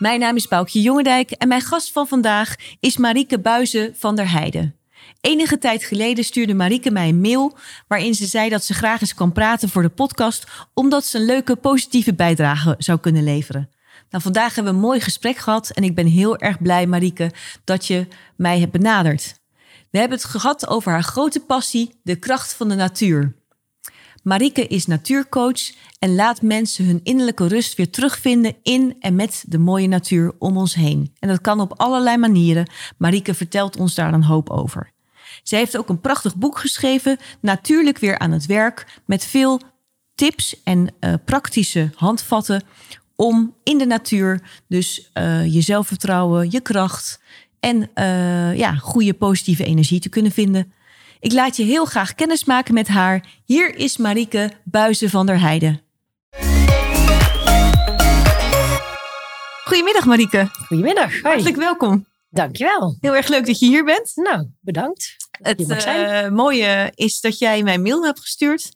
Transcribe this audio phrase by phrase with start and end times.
[0.00, 4.30] Mijn naam is Boukje Jongendijk en mijn gast van vandaag is Marieke Buizen van der
[4.30, 4.76] Heijden.
[5.20, 9.14] Enige tijd geleden stuurde Marieke mij een mail waarin ze zei dat ze graag eens
[9.14, 13.70] kwam praten voor de podcast omdat ze een leuke positieve bijdrage zou kunnen leveren.
[14.10, 17.32] Nou, vandaag hebben we een mooi gesprek gehad en ik ben heel erg blij, Marieke,
[17.64, 18.06] dat je
[18.36, 19.40] mij hebt benaderd.
[19.90, 23.39] We hebben het gehad over haar grote passie, de kracht van de natuur.
[24.22, 29.58] Marieke is natuurcoach en laat mensen hun innerlijke rust weer terugvinden in en met de
[29.58, 31.12] mooie natuur om ons heen.
[31.18, 32.70] En dat kan op allerlei manieren.
[32.98, 34.92] Marieke vertelt ons daar een hoop over.
[35.42, 39.60] Zij heeft ook een prachtig boek geschreven, Natuurlijk weer aan het werk, met veel
[40.14, 42.62] tips en eh, praktische handvatten
[43.16, 47.20] om in de natuur dus eh, je zelfvertrouwen, je kracht
[47.60, 50.72] en eh, ja, goede positieve energie te kunnen vinden.
[51.20, 53.26] Ik laat je heel graag kennis maken met haar.
[53.44, 55.82] Hier is Marieke Buizen van der Heijden.
[59.64, 60.48] Goedemiddag Marieke.
[60.66, 61.10] Goedemiddag.
[61.10, 61.22] Hoi.
[61.22, 62.06] Hartelijk welkom.
[62.30, 62.96] Dankjewel.
[63.00, 64.12] Heel erg leuk dat je hier bent.
[64.14, 65.16] Nou, bedankt.
[65.30, 68.70] Het eh, mooie is dat jij mij mail hebt gestuurd.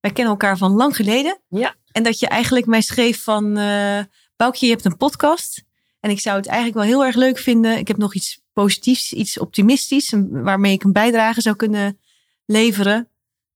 [0.00, 1.40] Wij kennen elkaar van lang geleden.
[1.48, 1.74] Ja.
[1.92, 3.56] En dat je eigenlijk mij schreef van...
[3.56, 4.00] eh
[4.36, 5.64] Boukje, je hebt een podcast.
[6.08, 7.78] En ik zou het eigenlijk wel heel erg leuk vinden.
[7.78, 10.14] Ik heb nog iets positiefs, iets optimistisch...
[10.30, 11.98] waarmee ik een bijdrage zou kunnen
[12.46, 13.08] leveren.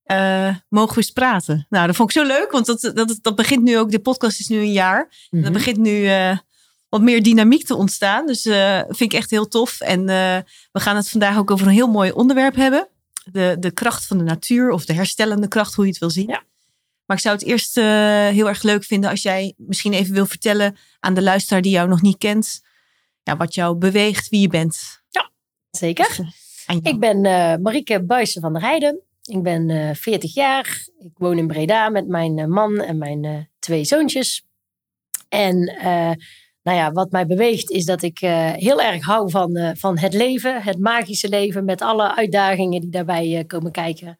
[0.02, 1.66] Eh, mogen we eens praten?
[1.68, 2.50] Nou, dat vond ik zo leuk.
[2.50, 3.90] Want dat, dat, dat begint nu ook...
[3.90, 5.12] De podcast is nu een jaar.
[5.30, 5.44] Mhm.
[5.44, 6.38] Er begint nu eh,
[6.88, 8.26] wat meer dynamiek te ontstaan.
[8.26, 9.80] Dus eh vind ik echt heel tof.
[9.80, 10.04] En
[10.72, 12.88] we gaan het vandaag ook over een heel mooi onderwerp hebben.
[13.24, 16.28] De, de kracht van de natuur of de herstellende kracht, hoe je het wil zien.
[16.28, 16.42] Ja.
[17.12, 17.84] Maar ik zou het eerst eh,
[18.28, 21.88] heel erg leuk vinden als jij misschien even wil vertellen aan de luisteraar die jou
[21.88, 22.60] nog niet kent.
[23.22, 25.02] Ja, wat jou beweegt, wie je bent.
[25.70, 26.18] Zeker.
[26.66, 26.94] Aan jou.
[26.94, 29.00] Ik ben eh Marieke Buijsen van der Heijden.
[29.22, 30.86] Ik ben eh 40 jaar.
[30.98, 34.44] Ik woon in Breda met mijn eh, man en mijn eh, twee zoontjes.
[35.28, 36.10] En eh,
[36.62, 39.98] nou ja, wat mij beweegt is dat ik eh, heel erg hou van, eh, van
[39.98, 40.62] het leven.
[40.62, 44.18] Het magische leven met alle uitdagingen die daarbij eh, komen kijken.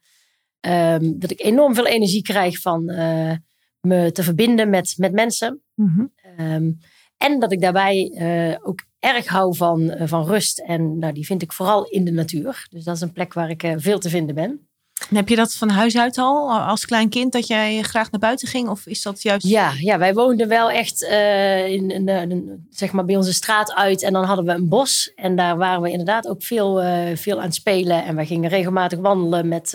[0.63, 3.33] Ehm, dat ik enorm veel energie krijg van eh,
[3.81, 5.63] me te verbinden met, met mensen.
[5.75, 6.05] Mhm.
[6.37, 6.71] Ehm,
[7.17, 10.59] en dat ik daarbij eh, ook erg hou van, eh, van rust.
[10.59, 12.67] En nou, die vind ik vooral in de natuur.
[12.71, 14.67] Dus dat is een plek waar ik veel te vinden ben.
[15.11, 18.21] En heb je dat van huis uit al, als klein kind, dat jij graag naar
[18.21, 18.69] buiten ging?
[18.69, 19.47] Of is dat juist...
[19.47, 23.75] Ja, ja wij woonden wel echt in, in, de- in- zeg maar bij onze straat
[23.75, 24.03] uit.
[24.03, 25.13] En dan hadden we een bos.
[25.15, 26.83] En daar waren we inderdaad ook veel,
[27.15, 28.05] veel aan het spelen.
[28.05, 29.75] En wij gingen regelmatig wandelen met,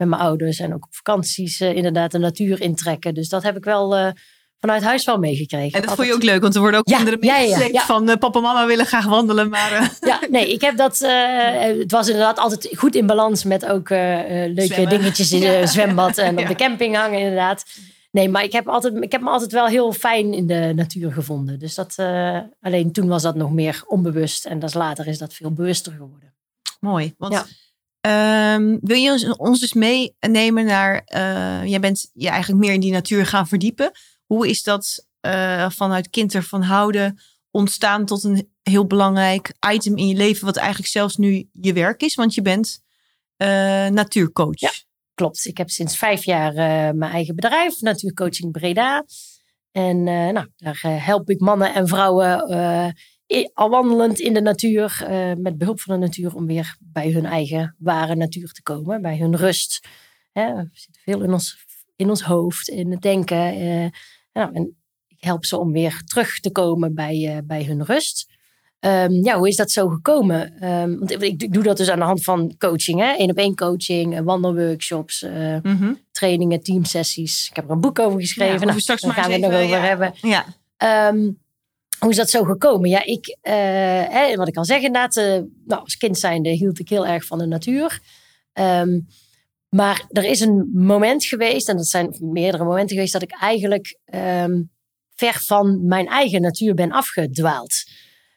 [0.00, 0.58] met mijn ouders.
[0.58, 3.14] En ook op vakanties eh, inderdaad de natuur intrekken.
[3.14, 4.10] Dus dat heb ik wel eh,
[4.60, 5.80] vanuit huis wel meegekregen.
[5.80, 8.08] En dat vond je ook leuk, want er worden ook Ja, kinderen ja, ja, van
[8.08, 9.96] eh, papa en mama willen graag wandelen, maar...
[10.00, 10.98] Ja, nee, ik heb dat.
[11.78, 14.88] het was inderdaad altijd goed in balans met ook leuke Zwemmen.
[14.88, 17.64] dingetjes in het zwembad en op de camping hangen, inderdaad.
[18.10, 21.12] Nee, maar ik heb, altijd, ik heb me altijd wel heel fijn in de natuur
[21.12, 21.58] gevonden.
[21.58, 21.96] Dus dat,
[22.60, 24.46] alleen toen was dat nog meer onbewust.
[24.46, 26.34] En dat is later is dat veel bewuster geworden.
[26.80, 27.14] Mooi.
[27.18, 27.44] Want
[28.00, 31.02] Ehm, wil je ons, dus meenemen naar.
[31.04, 33.90] eh, jij bent je eigenlijk meer in die natuur gaan verdiepen.
[34.26, 40.08] Hoe is dat eh, vanuit kind ervan houden ontstaan tot een heel belangrijk item in
[40.08, 42.14] je leven, wat eigenlijk zelfs nu je werk is?
[42.14, 42.82] Want je bent
[43.36, 43.48] eh,
[43.86, 44.60] natuurcoach.
[44.60, 44.70] Ja.
[45.14, 46.54] Klopt, ik heb sinds vijf jaar
[46.94, 49.04] mijn eigen bedrijf, Natuurcoaching Breda.
[49.72, 52.46] En nou, daar help ik mannen en vrouwen
[53.54, 57.24] al wandelend in de natuur, eh, met behulp van de natuur, om weer bij hun
[57.24, 59.86] eigen ware natuur te komen, bij hun rust.
[60.32, 61.64] Hè, we zitten veel in ons,
[61.96, 63.36] in ons hoofd, in het denken.
[64.32, 64.76] nou, en
[65.08, 68.28] ik help ze om weer terug te komen bij, eh, bij hun rust.
[68.80, 70.58] Ehm, ja, hoe is dat zo gekomen?
[70.60, 73.54] Ehm, want ik, ik doe dat dus aan de hand van coaching, één op één
[73.54, 75.92] coaching, wandelworkshops, eh, Mhm.
[76.12, 77.48] trainingen, teamsessies.
[77.50, 78.58] Ik heb er een boek over geschreven.
[78.58, 79.80] Ja, Nou, straks daar gaan we het nog over ja.
[79.80, 80.12] hebben.
[80.20, 80.44] Ja.
[80.76, 81.30] Ehm,
[82.00, 82.90] hoe is dat zo gekomen?
[82.90, 83.54] Ja, ik, eh,
[84.08, 85.24] hè, wat ik al zeg inderdaad, eh,
[85.66, 88.00] nou, als kind zijnde hield ik heel erg van de natuur.
[88.52, 89.00] Ehm,
[89.68, 93.98] maar er is een moment geweest, en dat zijn meerdere momenten geweest, dat ik eigenlijk
[94.04, 94.62] ehm,
[95.14, 97.74] ver van mijn eigen natuur ben afgedwaald.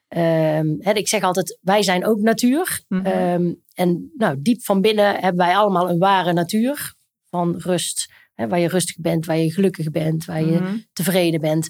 [0.08, 2.82] Ehm, hè, ik zeg altijd, wij zijn ook natuur.
[2.88, 3.54] Mhm.
[3.74, 6.94] En nou, diep van binnen hebben wij allemaal een ware natuur
[7.30, 8.12] van rust.
[8.34, 10.78] Hè, waar je rustig bent, waar je gelukkig bent, waar je Mhm.
[10.94, 11.68] tevreden bent.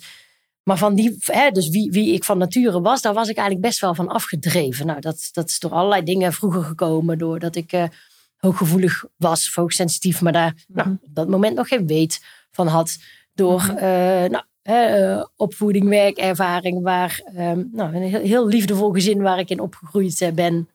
[0.63, 3.68] Maar van die, hè, dus wie, wie ik van nature was, daar was ik eigenlijk
[3.68, 4.86] best wel van afgedreven.
[4.86, 7.18] Nou, dat, dat is door allerlei dingen vroeger gekomen.
[7.18, 7.83] Doordat ik uh,
[8.38, 12.98] hooggevoelig was, hoogsensitief, maar daar nou, op dat moment nog geen weet van had.
[13.33, 13.77] Door Mhm.
[13.77, 19.39] eh, nou, hè, eh, opvoeding, werkervaring, waar ehm, nou, een heel, heel liefdevol gezin waar
[19.39, 20.68] ik in opgegroeid ben.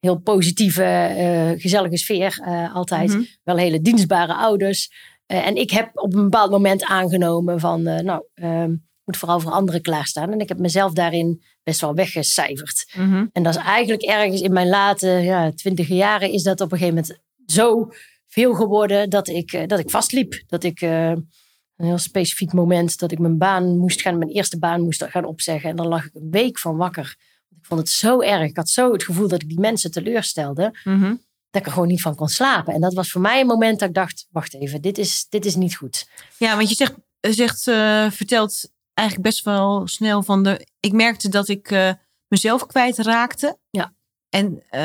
[0.00, 2.40] Heel positieve, gezellige sfeer
[2.72, 3.08] altijd.
[3.08, 3.22] Mhm.
[3.42, 4.90] Wel hele dienstbare ouders.
[5.30, 8.74] Eh, en ik heb op een bepaald moment aangenomen van, eh, nou, ehm,
[9.04, 10.32] moet vooral voor anderen klaarstaan.
[10.32, 12.92] En ik heb mezelf daarin best wel weggecijferd.
[12.96, 13.26] Mhm.
[13.32, 16.78] En dat is eigenlijk ergens in mijn late ja, twintige jaren is dat op een
[16.78, 17.88] gegeven moment zo
[18.26, 20.42] veel geworden dat ik, eh, dat ik vastliep.
[20.46, 21.28] Dat ik een
[21.76, 25.70] heel specifiek moment dat ik mijn baan moest gaan, mijn eerste baan moest gaan opzeggen.
[25.70, 27.16] En dan lag ik een week van wakker.
[27.50, 28.48] Ik vond het zo erg.
[28.48, 31.14] Ik had zo het gevoel dat ik die mensen teleurstelde Mhm.
[31.50, 32.74] Dat ik er gewoon niet van kon slapen.
[32.74, 35.44] En dat was voor mij een moment dat ik dacht, wacht even, dit is, dit
[35.44, 36.08] is niet goed.
[36.38, 40.66] Ja, want je zegt, zegt eh, vertelt eigenlijk best wel snel van de.
[40.80, 41.92] Ik merkte dat ik eh,
[42.28, 43.58] mezelf kwijtraakte.
[43.70, 43.94] Ja.
[44.28, 44.80] En eh,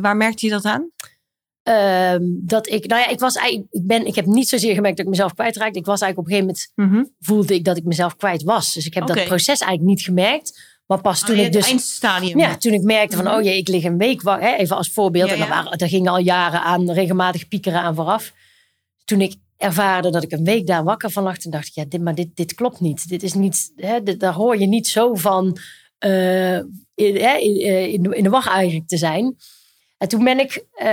[0.00, 0.90] waar merkte je dat aan?
[1.62, 4.96] Ehm, dat ik, nou ja, ik was eigenlijk, ik ben, ik heb niet zozeer gemerkt
[4.96, 5.78] dat ik mezelf kwijtraakte.
[5.78, 8.72] Ik was eigenlijk op een gegeven moment voelde ik dat ik mezelf kwijt was.
[8.72, 10.73] Dus ik heb dat proces eigenlijk niet gemerkt.
[10.86, 12.38] Maar pas toen Oh, ik dus, eindstadium.
[12.38, 13.34] ja, toen ik merkte van, Mhm.
[13.34, 15.26] oh jee, ik lig een week, hè, even als voorbeeld.
[15.28, 18.32] Ja, En daar, waren, daar gingen al jaren aan, regelmatig piekeren aan vooraf.
[19.04, 21.84] Toen ik ervaarde dat ik een week daar wakker van lag, toen dacht ik, ja,
[21.88, 23.08] dit, maar dit, dit klopt niet.
[23.08, 25.56] Dit is niet, hè, dit- daar hoor je niet zo van
[25.98, 26.56] eh,
[26.94, 29.36] in, hè, in, eh, in, de, in de wacht eigenlijk te zijn.
[29.98, 30.86] En toen ben ik eh,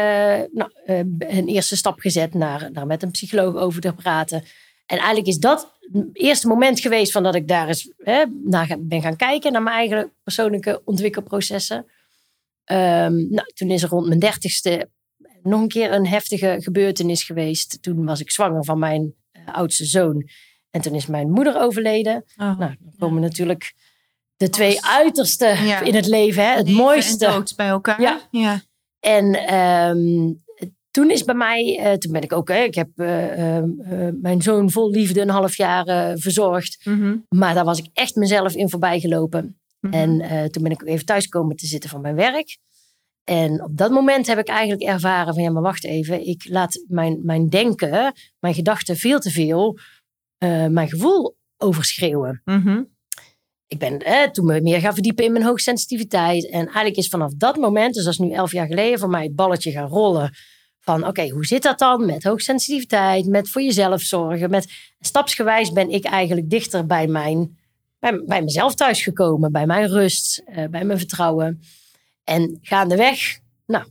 [0.51, 0.69] nou,
[1.17, 4.43] een eerste stap gezet naar, naar met een psycholoog over te praten.
[4.91, 8.77] En eigenlijk is dat het eerste moment geweest van dat ik daar eens hè, naar
[8.79, 11.85] ben gaan kijken naar mijn eigen persoonlijke ontwikkelprocessen.
[12.63, 14.89] Ehm, nou, toen is er rond mijn dertigste
[15.43, 17.77] nog een keer een heftige gebeurtenis geweest.
[17.81, 20.29] Toen was ik zwanger van mijn eh, oudste zoon.
[20.71, 22.23] En toen is mijn moeder overleden.
[22.37, 22.57] Oh.
[22.59, 23.73] Nou, dan komen natuurlijk
[24.37, 24.89] de twee Alles.
[24.89, 25.81] uiterste Ja.
[25.81, 26.43] in het leven.
[26.43, 26.55] Hè?
[26.55, 27.25] Het Leven mooiste.
[27.25, 28.01] En dood bij elkaar.
[28.01, 28.27] Ja.
[28.31, 28.61] ja.
[28.99, 30.33] En ehm,
[30.91, 34.09] toen is bij mij, eh, toen ben ik ook, hè, ik heb eh, ehm, eh,
[34.21, 36.85] mijn zoon vol liefde een half jaar verzorgd.
[36.85, 37.17] Mhm.
[37.29, 39.59] Maar daar was ik echt mezelf in voorbij gelopen.
[39.79, 39.93] Mhm.
[39.93, 42.57] En toen ben ik ook even thuis komen te zitten van mijn werk.
[43.23, 46.27] En op dat moment heb ik eigenlijk ervaren van ja, maar wacht even.
[46.27, 49.77] Ik laat mijn, mijn denken, mijn gedachten veel te veel
[50.69, 52.41] mijn gevoel overschreeuwen.
[52.45, 52.81] Mhm.
[53.71, 56.49] Ik ben eh, toen me meer gaan verdiepen in mijn hoogsensitiviteit.
[56.49, 59.23] En eigenlijk is vanaf dat moment, dus dat is nu elf jaar geleden, voor mij
[59.23, 60.31] het balletje gaan rollen.
[60.83, 64.49] Van oké, hoe zit dat dan met hoogsensitiviteit, met voor jezelf zorgen.
[64.49, 64.67] Met,
[64.99, 67.57] stapsgewijs ben ik eigenlijk dichter bij, mijn,
[67.99, 69.51] bij, bij mezelf thuisgekomen.
[69.51, 71.61] Bij mijn rust, eh, bij mijn vertrouwen.
[72.23, 73.85] En gaandeweg, nou,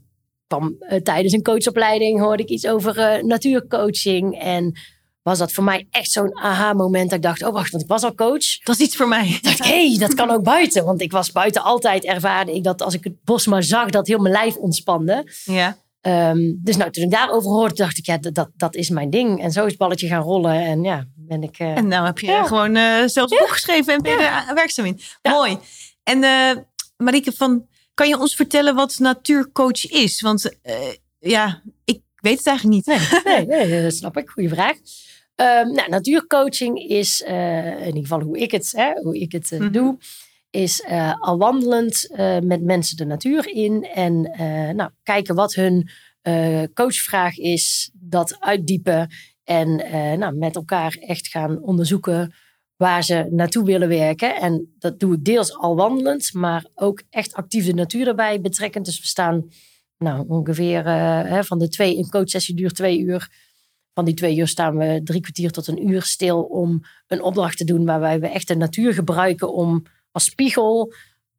[0.47, 4.39] kwam eh, tijdens een coachopleiding hoorde ik iets over eh, natuurcoaching.
[4.41, 4.79] En
[5.23, 7.11] was dat voor mij echt zo'n aha-moment.
[7.11, 9.39] Dat ik dacht, oh wacht, want ik was al coach Dat is iets voor mij.
[9.43, 10.85] dacht ik, hé, hey, dat kan ook buiten.
[10.85, 14.07] Want ik was buiten altijd ervaarde ik dat als ik het bos maar zag, dat
[14.07, 15.33] heel mijn lijf ontspande.
[15.45, 15.77] Ja.
[16.01, 19.43] Ehm, dus nou, toen ik daarover hoorde, dacht ik, ja, dat, dat, is mijn ding.
[19.43, 20.53] En zo is het balletje gaan rollen.
[20.55, 21.59] En ja, ben ik...
[21.59, 22.47] eh, En nou heb je Ja.
[22.47, 25.01] gewoon eh, zelfs een boek geschreven en ben je er eh, werkzaam in.
[25.23, 25.31] Ja.
[25.31, 25.59] Mooi.
[26.03, 26.57] En eh
[26.97, 30.21] Marieke, van, kan je ons vertellen wat natuurcoach is?
[30.21, 30.57] Want
[31.19, 32.99] ja, ik weet het eigenlijk niet.
[33.25, 34.31] nee, nee, nee, dat snap ik.
[34.31, 34.77] Goeie vraag.
[35.35, 39.71] Ehm, nou, natuurcoaching is, in ieder geval hoe ik het, hè, hoe ik het Mhm.
[39.73, 39.99] doe,
[40.51, 45.55] is eh, al wandelend eh, met mensen de natuur in en eh, nou, kijken wat
[45.55, 45.89] hun
[46.75, 49.09] coachvraag is, dat uitdiepen
[49.45, 49.77] en
[50.19, 52.35] nou, met elkaar echt gaan onderzoeken
[52.77, 54.37] waar ze naartoe willen werken.
[54.37, 58.85] En dat doe ik deels al wandelend, maar ook echt actief de natuur erbij betrekkend.
[58.85, 59.51] Dus we staan
[59.99, 60.85] nou, ongeveer
[61.27, 63.29] hè, van de twee, een coachsessie duurt twee uur.
[63.95, 67.57] Van die twee uur staan we drie kwartier tot een uur stil om een opdracht
[67.57, 70.93] te doen waarbij we echt de natuur gebruiken om als spiegel,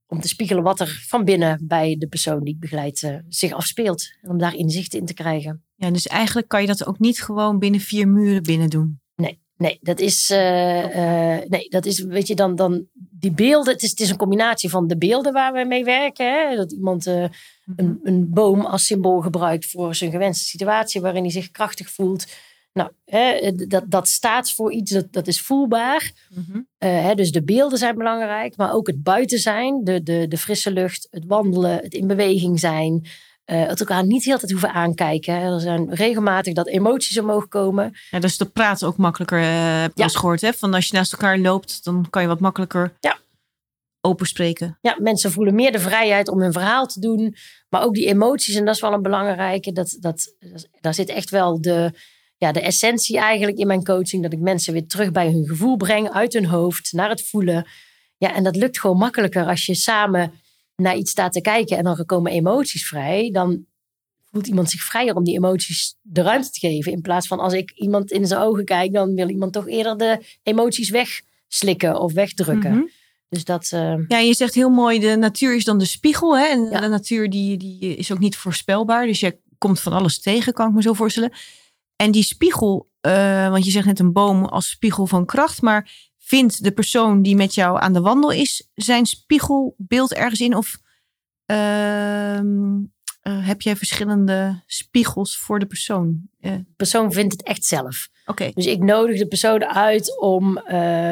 [0.07, 3.51] om te spiegelen wat er van binnen bij de persoon die ik begeleid eh, zich
[3.51, 4.13] afspeelt.
[4.21, 5.63] En om daar inzicht in te krijgen.
[5.75, 9.01] Ja, dus eigenlijk kan je dat ook niet gewoon binnen vier muren binnen doen.
[9.61, 13.73] Nee, dat is, eh, eh, nee, dat is, weet je, dan, dan die beelden.
[13.73, 16.25] Het is, het is een combinatie van de beelden waar we mee werken.
[16.25, 16.55] Hè?
[16.55, 17.23] Dat iemand eh,
[17.75, 22.25] een, een boom als symbool gebruikt voor zijn gewenste situatie waarin hij zich krachtig voelt.
[22.73, 26.11] Nou, hè, dat, dat staat voor iets, dat, dat is voelbaar.
[26.77, 30.37] Eh, hè, dus de beelden zijn belangrijk, maar ook het buiten zijn, de, de, de
[30.37, 33.05] frisse lucht, het wandelen, het in beweging zijn.
[33.45, 35.35] eh, het elkaar niet heel tijd hoeven aankijken.
[35.39, 35.53] hè.
[35.53, 37.93] Er zijn regelmatig dat emoties omhoog komen.
[38.11, 39.39] Ja, dus de praten ook makkelijker,
[39.81, 40.41] heb eens gehoord.
[40.41, 40.53] Hè?
[40.53, 43.17] Van als je naast elkaar loopt, dan kan je wat makkelijker Ja.
[44.01, 44.77] open spreken.
[44.81, 47.35] ja, mensen voelen meer de vrijheid om hun verhaal te doen.
[47.69, 49.71] Maar ook die emoties, en dat is wel een belangrijke.
[49.71, 50.35] Dat, dat-
[50.81, 51.91] daar zit echt wel de,
[52.41, 54.23] ja, de essentie eigenlijk in mijn coaching.
[54.23, 57.67] Dat ik mensen weer terug bij hun gevoel breng, uit hun hoofd, naar het voelen.
[58.17, 60.31] Ja, en dat lukt gewoon makkelijker als je samen
[60.75, 63.29] naar iets staat te kijken en dan komen emoties vrij.
[63.31, 63.65] Dan
[64.31, 66.91] voelt iemand zich vrijer om die emoties de ruimte te geven.
[66.91, 69.97] In plaats van als ik iemand in zijn ogen kijk, dan wil iemand toch eerder
[69.97, 72.71] de emoties wegslikken of wegdrukken.
[72.71, 72.83] Mhm.
[73.29, 73.69] Dus dat.
[73.71, 76.37] eh, Ja, je zegt heel mooi, de natuur is dan de spiegel.
[76.37, 76.45] Hè?
[76.45, 76.79] En Ja.
[76.79, 79.05] de natuur die, die is ook niet voorspelbaar.
[79.05, 81.31] Dus je komt van alles tegen, kan ik me zo voorstellen.
[82.01, 85.61] En die spiegel, eh, want je zegt net een boom als spiegel van kracht.
[85.61, 90.55] Maar vindt de persoon die met jou aan de wandel is zijn spiegelbeeld ergens in?
[90.55, 90.77] Of
[91.45, 92.73] ehm,
[93.21, 96.21] eh, heb jij verschillende spiegels voor de persoon?
[96.39, 98.07] Eh, de persoon vindt het echt zelf.
[98.25, 98.51] Oké.
[98.53, 100.53] Dus ik nodig de persoon uit om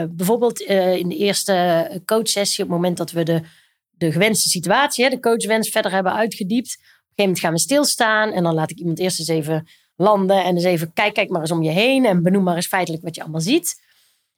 [0.09, 3.41] bijvoorbeeld in de eerste coachsessie, op het moment dat we de,
[3.89, 6.77] de gewenste situatie, hè, de coachwens verder hebben uitgediept.
[6.77, 9.67] Op een gegeven moment gaan we stilstaan en dan laat ik iemand eerst eens even
[9.99, 12.67] landen en eens even kijk, kijk maar eens om je heen en benoem maar eens
[12.67, 13.81] feitelijk wat je allemaal ziet.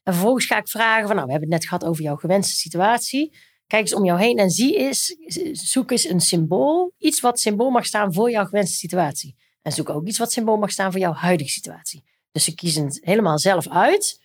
[0.03, 2.55] En vervolgens ga ik vragen van, nou, we hebben het net gehad over jouw gewenste
[2.55, 3.31] situatie.
[3.67, 5.15] Kijk eens om jou heen en zie eens,
[5.51, 6.93] zoek eens een symbool.
[6.97, 9.35] Iets wat symbool mag staan voor jouw gewenste situatie.
[9.61, 12.03] En zoek ook iets wat symbool mag staan voor jouw huidige situatie.
[12.31, 14.19] Dus ze kiezen het helemaal zelf uit.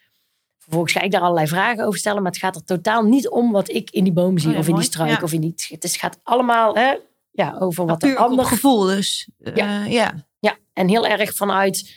[0.58, 2.22] Vervolgens ga ik daar allerlei vragen over stellen.
[2.22, 4.48] Maar het gaat er totaal niet om wat ik in die boom zie.
[4.48, 5.10] Oh ja, of in die struik.
[5.10, 5.22] Ja.
[5.22, 6.94] Of in die, het is- gaat allemaal hè,
[7.30, 8.44] ja, over wat de ander...
[8.44, 9.28] gevoel dus.
[9.38, 9.84] Eh, Ja.
[9.84, 10.26] ja.
[10.46, 11.94] Ja, en heel erg vanuit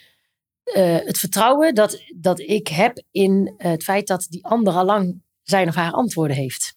[0.63, 5.21] eh, het vertrouwen dat, dat ik heb in het feit dat die ander al lang
[5.43, 6.75] zijn of haar antwoorden heeft.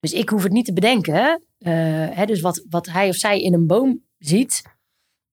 [0.00, 1.42] Dus ik hoef het niet te bedenken.
[1.58, 1.72] Eh,
[2.10, 4.62] hè, dus wat, wat hij of zij in een boom ziet.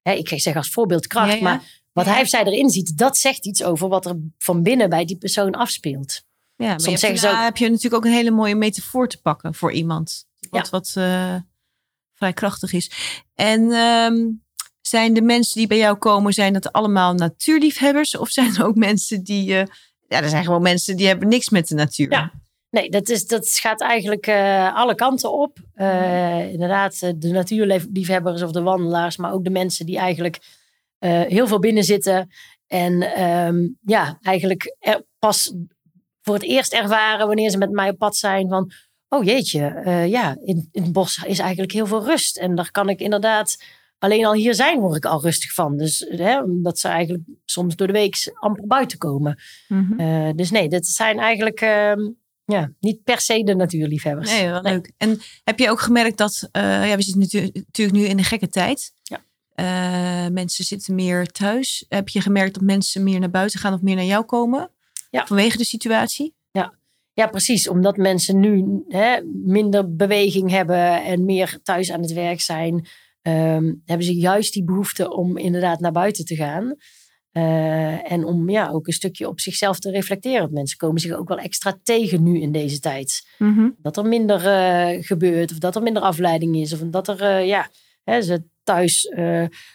[0.01, 1.41] Hè, ik zeg als voorbeeld kracht, Ja, ja.
[1.41, 2.11] maar wat Ja.
[2.11, 5.17] hij of zij erin ziet, dat zegt iets over wat er van binnen bij die
[5.17, 6.21] persoon afspeelt.
[6.55, 8.31] Ja, maar Soms je hebt, zeggen ze daarna ook- heb je natuurlijk ook een hele
[8.31, 10.25] mooie metafoor te pakken voor iemand.
[10.49, 11.35] Wat, wat eh,
[12.13, 12.91] vrij krachtig is.
[13.35, 14.27] En ehm,
[14.91, 18.17] zijn de mensen die bij jou komen, zijn dat allemaal natuurliefhebbers?
[18.17, 19.55] Of zijn er ook mensen die...
[19.55, 19.65] eh,
[20.07, 22.11] ja, er zijn gewoon mensen die hebben niks met de natuur.
[22.11, 22.31] Ja.
[22.71, 25.57] Nee, dat, is, dat gaat eigenlijk eh, alle kanten op.
[25.73, 30.39] Eh, inderdaad, eh, de natuurliefhebbers of de wandelaars, maar ook de mensen die eigenlijk
[31.27, 32.29] heel veel binnen zitten.
[32.67, 35.53] En ehm, ja, eigenlijk er pas
[36.21, 38.71] voor het eerst ervaren wanneer ze met mij op pad zijn van...
[39.09, 42.37] Oh jeetje, ja, in, in het bos is eigenlijk heel veel rust.
[42.37, 43.57] En daar kan ik inderdaad,
[44.01, 45.77] alleen al hier zijn word ik al rustig van.
[45.77, 49.39] Dus hè, omdat ze eigenlijk soms door de week amper buiten komen.
[49.67, 49.99] Mhm.
[49.99, 52.09] Eh, dus nee, dit zijn eigenlijk ehm,
[52.45, 54.31] ja, niet per se de natuurliefhebbers.
[54.31, 54.91] Nee, wel leuk.
[54.97, 56.49] En heb je ook gemerkt dat...
[56.51, 58.93] eh, ja, we zitten natu- natuurlijk nu in een gekke tijd.
[59.03, 59.19] Ja.
[59.53, 61.85] Eh, mensen zitten meer thuis.
[61.89, 64.71] Heb je gemerkt dat mensen meer naar buiten gaan of meer naar jou komen?
[65.09, 65.25] Ja.
[65.25, 66.33] Vanwege de situatie?
[67.13, 67.67] Ja, precies.
[67.69, 72.87] Omdat mensen nu hè, minder beweging hebben en meer thuis aan het werk zijn,
[73.21, 76.75] ehm, hebben ze juist die behoefte om inderdaad naar buiten te gaan.
[77.31, 80.39] Eh, en om ja, ook een stukje op zichzelf te reflecteren.
[80.39, 83.27] Want mensen komen zich ook wel extra tegen nu in deze tijd.
[83.81, 87.47] Dat er minder eh, gebeurt, of dat er minder afleiding is, of dat er eh,
[87.47, 87.69] ja,
[88.03, 89.13] hè, ze thuis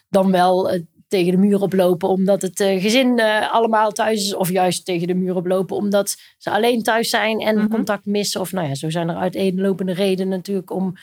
[0.09, 5.07] dan wel tegen de muur oplopen omdat het gezin allemaal thuis is, of juist tegen
[5.07, 7.69] de muur oplopen omdat ze alleen thuis zijn en Mhm.
[7.69, 8.41] contact missen.
[8.41, 10.95] Of nou ja, zo zijn er uiteenlopende redenen natuurlijk om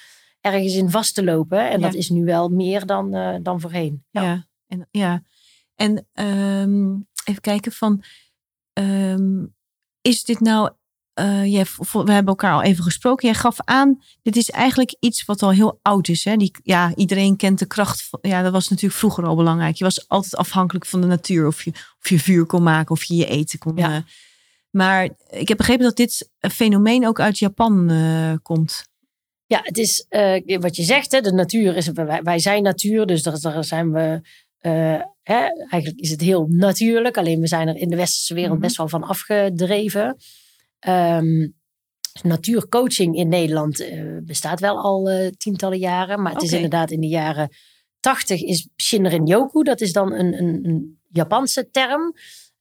[0.43, 1.69] ergens in vast te lopen.
[1.69, 1.85] En Ja.
[1.85, 4.03] dat is nu wel meer dan, eh, dan voorheen.
[4.09, 4.21] Ja.
[4.21, 4.47] Ja.
[4.67, 5.23] En, ja.
[5.75, 6.91] en ehm,
[7.25, 8.03] even kijken van...
[8.73, 9.45] ehm,
[10.01, 10.69] is dit nou...
[11.13, 13.27] eh, jij, we hebben elkaar al even gesproken.
[13.27, 16.23] Jij gaf aan, dit is eigenlijk iets wat al heel oud is.
[16.23, 16.35] Hè?
[16.35, 18.01] Die, ja, iedereen kent de kracht.
[18.03, 19.75] Van, ja, dat was natuurlijk vroeger al belangrijk.
[19.75, 21.47] Je was altijd afhankelijk van de natuur.
[21.47, 23.75] Of je, of je vuur kon maken, of je je eten kon...
[23.75, 23.95] Ja.
[23.95, 24.01] eh,
[24.69, 27.91] maar ik heb begrepen dat dit fenomeen ook uit Japan
[28.41, 28.91] komt.
[29.53, 33.05] Ja, het is eh, wat je zegt, hè, de natuur is, wij, wij zijn natuur,
[33.05, 34.21] dus daar, daar zijn we,
[34.59, 38.53] eh, hè, eigenlijk is het heel natuurlijk, alleen we zijn er in de westerse wereld
[38.53, 38.61] Mhm.
[38.61, 40.17] best wel van afgedreven.
[40.79, 41.47] Ehm,
[42.21, 47.07] natuurcoaching in Nederland eh, bestaat wel al tientallen jaren, maar het is inderdaad in de
[47.07, 47.49] jaren
[47.99, 52.13] tachtig is Shinrin Yoku, dat is dan een, een, een Japanse term.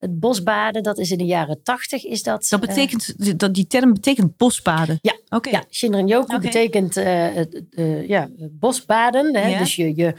[0.03, 2.47] Het bosbaden, dat is in de jaren tachtig, is dat...
[2.49, 4.99] Dat eh, betekent, dat die term betekent bosbaden.
[5.01, 5.51] Ja, Oké.
[5.51, 7.39] ja, Shinrin Yoku betekent eh,
[7.71, 9.37] eh, ja, bosbaden.
[9.37, 9.49] Hè?
[9.49, 9.59] Ja.
[9.59, 10.15] Dus je, je,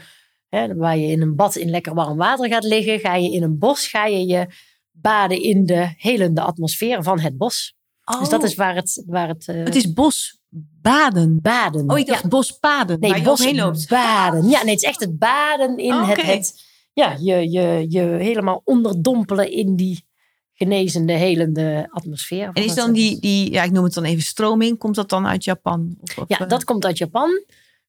[0.48, 3.42] hè, waar je in een bad in lekker warm water gaat liggen, ga je in
[3.42, 4.46] een bos, ga je je
[4.90, 7.74] baden in de helende atmosfeer van het bos.
[8.18, 9.56] Dus dat is waar het, waar het, Oh.
[9.64, 11.40] Het is bosbaden.
[11.42, 11.90] baden.
[11.90, 12.28] Oh, ik dacht ja.
[12.28, 13.00] bospaden.
[13.00, 13.72] waar Nee, je overheen loopt.
[13.72, 14.48] bosbaden.
[14.48, 16.64] Ja, nee, het is echt het baden in Oh, het, het,
[16.94, 20.04] ja, je, je, je helemaal onderdompelen in die
[20.52, 22.50] genezende, helende atmosfeer.
[22.52, 25.26] En is dan die, die, ja, ik noem het dan even stroming, komt dat dan
[25.26, 25.96] uit Japan?
[26.00, 27.44] Of, of, Ja, eh, dat komt uit Japan.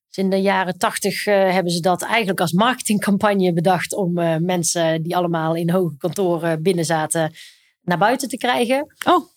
[0.07, 4.37] Dus in de jaren tachtig eh, hebben ze dat eigenlijk als marketingcampagne bedacht om eh,
[4.37, 7.33] mensen die allemaal in hoge kantoren binnen zaten
[7.81, 8.95] naar buiten te krijgen.
[9.07, 9.33] Oh.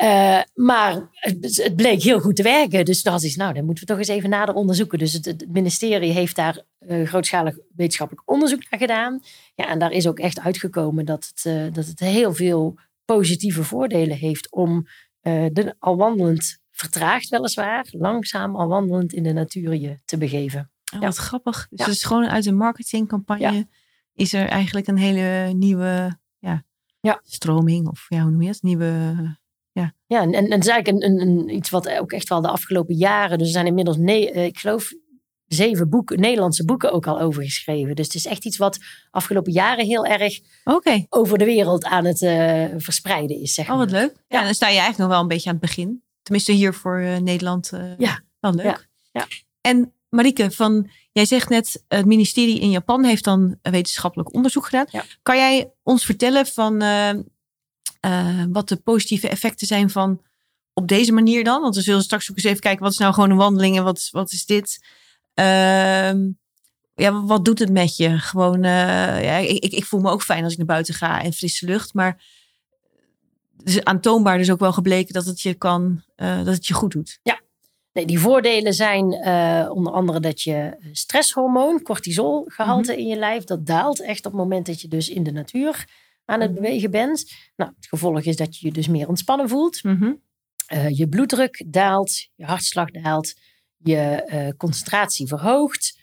[0.00, 2.84] Eh, maar het, het bleek heel goed te werken.
[2.84, 4.98] Dus toen had ik, nou, dan moeten we toch eens even nader onderzoeken.
[4.98, 9.20] Dus het, het ministerie heeft daar eh, grootschalig wetenschappelijk onderzoek naar gedaan.
[9.54, 13.64] Ja, en daar is ook echt uitgekomen dat het, eh, dat het heel veel positieve
[13.64, 14.86] voordelen heeft om
[15.22, 20.70] de, al wandelend, vertraagd weliswaar, langzaam al wandelend in de natuur je te begeven.
[20.94, 21.06] Oh, Ja.
[21.06, 21.66] Wat grappig.
[21.70, 21.84] Dus Ja.
[21.84, 23.68] het is gewoon uit een marketingcampagne
[24.14, 26.64] is er eigenlijk een hele nieuwe ja,
[27.00, 27.20] Ja.
[27.24, 28.62] stroming of ja, hoe noem je het?
[28.62, 29.38] Nieuwe.
[29.72, 32.94] Ja, en, en, en het is eigenlijk een, iets wat ook echt wel de afgelopen
[32.94, 34.92] jaren, dus er zijn inmiddels, ne- eh, ik geloof,
[35.46, 37.94] zeven boeken, Nederlandse boeken ook al over geschreven.
[37.96, 38.78] Dus het is echt iets wat
[39.10, 40.38] afgelopen jaren heel erg
[41.08, 44.00] over de wereld aan het eh, verspreiden is, zeg Oh, wat maar.
[44.00, 44.12] leuk.
[44.28, 44.44] Ja, Ja.
[44.44, 46.02] dan sta je eigenlijk nog wel een beetje aan het begin.
[46.22, 47.70] Tenminste, hier voor eh, Nederland.
[47.98, 48.20] Ja.
[48.40, 48.64] Wel leuk.
[48.64, 48.80] Ja.
[49.12, 49.26] Ja.
[49.60, 54.86] En Marike, van, jij zegt net, het ministerie in Japan heeft dan wetenschappelijk onderzoek gedaan.
[54.90, 55.04] Ja.
[55.22, 56.82] Kan jij ons vertellen van
[58.00, 60.22] eh, wat de positieve effecten zijn van
[60.72, 61.62] op deze manier dan?
[61.62, 63.84] Want we zullen straks ook eens even kijken, wat is nou gewoon een wandeling en
[63.84, 64.86] wat is, wat is dit?
[65.34, 66.28] Ehm,
[66.94, 68.18] ja, wat doet het met je?
[68.18, 71.32] Gewoon, eh, ja, ik, ik, voel me ook fijn als ik naar buiten ga en
[71.32, 72.24] frisse lucht, maar
[73.56, 76.74] het is aantoonbaar dus ook wel gebleken dat het je kan, eh, dat het je
[76.74, 77.18] goed doet.
[77.92, 79.04] Nee, die voordelen zijn
[79.70, 84.66] onder andere dat je stresshormoon, cortisolgehalte in je lijf, dat daalt echt op het moment
[84.66, 85.86] dat je dus in de natuur
[86.30, 86.60] aan het Mhm.
[86.60, 87.32] bewegen bent.
[87.56, 89.82] Nou, het gevolg is dat je je dus meer ontspannen voelt.
[89.82, 90.12] Mhm.
[90.66, 93.34] Eh, je bloeddruk daalt, je hartslag daalt,
[93.76, 95.98] je eh, concentratie verhoogt,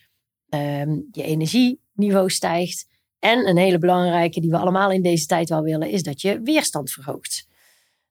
[0.50, 2.88] ehm, je energieniveau stijgt.
[3.20, 6.42] En een hele belangrijke die we allemaal in deze tijd wel willen, is dat je
[6.42, 7.48] weerstand verhoogt.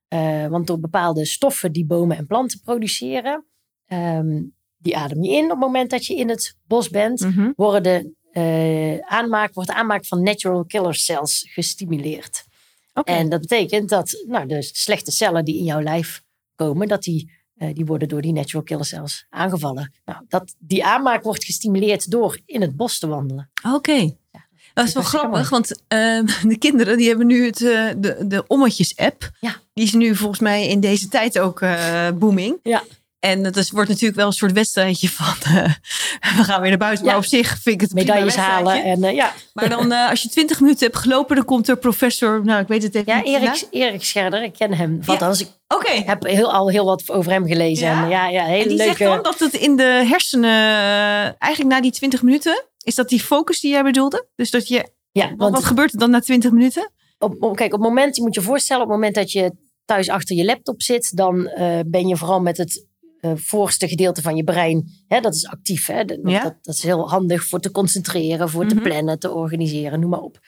[0.08, 3.46] Eh, want door bepaalde stoffen die bomen en planten produceren,
[3.86, 4.42] ehm,
[4.76, 7.52] die adem je in op het moment dat je in het bos bent, Mhm.
[7.56, 12.44] worden eh, aanmaak, wordt de aanmaak van natural killer cells gestimuleerd.
[13.04, 16.22] En dat betekent dat nou, de slechte cellen die in jouw lijf
[16.54, 19.92] komen, dat die, eh, die worden door die natural killer cells aangevallen.
[20.04, 23.50] Nou, dat, die aanmaak wordt gestimuleerd door in het bos te wandelen.
[23.72, 24.16] Oké.
[24.74, 28.44] Dat is wel grappig, want ehm, de kinderen die hebben nu het, eh, de, de
[28.46, 29.30] Ommetjes-app.
[29.40, 29.56] Ja.
[29.72, 31.60] Die is nu volgens mij in deze tijd ook
[32.18, 32.58] booming.
[32.62, 32.82] Ja.
[33.26, 35.64] En het is, wordt natuurlijk wel een soort wedstrijdje van eh,
[36.36, 37.06] we gaan weer naar buiten.
[37.06, 38.84] Maar op zich vind ik het Medailles halen.
[38.84, 41.76] En, eh, ja, Maar dan eh, als je twintig minuten hebt gelopen, dan komt er
[41.78, 43.26] professor, nou ik weet het even ja niet.
[43.26, 44.98] Erik, Erik Scherder, ik ken hem.
[45.04, 45.26] Want Ja.
[45.26, 45.92] als ik Oké.
[45.92, 47.86] heb heel, al heel wat over hem gelezen.
[47.86, 48.02] Ja?
[48.02, 48.96] En ja, ja, hele En die leuke.
[48.96, 50.60] zegt dan dat het in de hersenen,
[51.38, 54.26] eigenlijk na die 20 minuten, is dat die focus die jij bedoelde?
[54.36, 56.90] Dus dat je, ja, wat, want wat gebeurt er dan na 20 minuten?
[57.18, 59.52] op, op- kijk, op het moment, je moet je voorstellen, op het moment dat je
[59.84, 61.50] thuis achter je laptop zit, dan
[61.86, 62.86] ben je vooral met het
[63.30, 65.86] eh, voorste gedeelte van je brein, hè, dat is actief.
[65.86, 66.42] Hè, dat, Ja.
[66.42, 68.84] dat, dat is heel handig voor te concentreren, voor te Mhm.
[68.84, 70.38] plannen, te organiseren, noem maar op.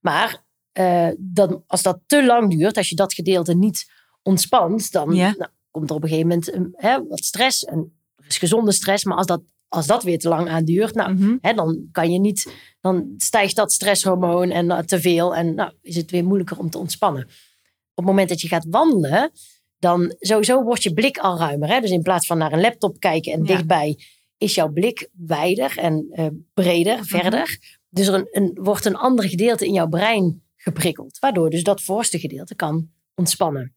[0.00, 3.90] Maar eh, dan, als dat te lang duurt, als je dat gedeelte niet
[4.22, 5.34] ontspant, dan Ja.
[5.38, 7.64] nou, komt er op een gegeven moment een, hè, wat stress.
[7.64, 11.12] En er is gezonde stress, maar als dat, als dat weer te lang aanduurt, nou,
[11.14, 11.36] Mhm.
[11.40, 15.72] Hè, dan kan je niet, dan stijgt dat stresshormoon en uh, te veel en nou
[15.82, 17.22] is het weer moeilijker om te ontspannen.
[17.24, 17.30] Op
[17.94, 19.30] het moment dat je gaat wandelen,
[19.78, 21.68] dan sowieso wordt je blik al ruimer.
[21.68, 21.80] Hè?
[21.80, 23.44] Dus in plaats van naar een laptop kijken en Ja.
[23.46, 23.98] dichtbij,
[24.38, 27.58] is jouw blik wijder en eh, breder, verder.
[27.88, 31.82] Dus er een, een, wordt een ander gedeelte in jouw brein geprikkeld, waardoor dus dat
[31.82, 33.74] voorste gedeelte kan ontspannen.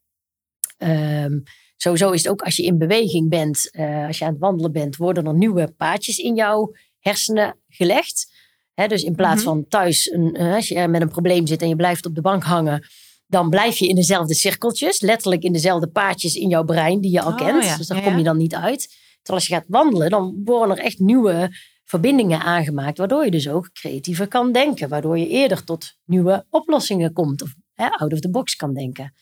[0.78, 1.40] Ehm,
[1.78, 4.72] sowieso is het ook als je in beweging bent, eh, als je aan het wandelen
[4.72, 8.40] bent, worden er nieuwe paadjes in jouw hersenen gelegd.
[8.88, 9.50] Dus in plaats Mhm.
[9.52, 12.22] van thuis, een, eh, als je met een probleem zit en je blijft op de
[12.22, 12.88] bank hangen,
[13.32, 17.22] dan blijf je in dezelfde cirkeltjes, letterlijk in dezelfde paadjes in jouw brein die je
[17.22, 17.64] al Oh, kent.
[17.66, 17.78] ja.
[17.78, 18.80] Dus daar Ja, kom je dan niet uit.
[19.22, 21.50] Terwijl als je gaat wandelen, dan worden er echt nieuwe
[21.86, 27.14] verbindingen aangemaakt, waardoor je dus ook creatiever kan denken, waardoor je eerder tot nieuwe oplossingen
[27.14, 29.14] komt of hè, out of the box kan denken.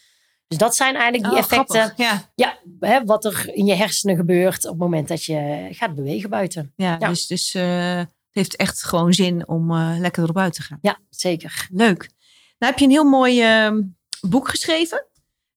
[0.48, 1.76] Dus dat zijn eigenlijk die Oh, effecten.
[1.82, 1.98] grappig.
[1.98, 5.96] Ja, Ja, hè, wat er in je hersenen gebeurt op het moment dat je gaat
[5.96, 6.74] bewegen buiten.
[6.76, 7.08] ja, Ja.
[7.10, 10.78] dus, dus eh, het heeft echt gewoon zin om eh, lekker erop uit te gaan.
[10.82, 11.68] Ja, zeker.
[11.72, 12.10] Leuk.
[12.58, 13.82] Nou heb je een heel mooi ehm,
[14.22, 15.06] boek geschreven.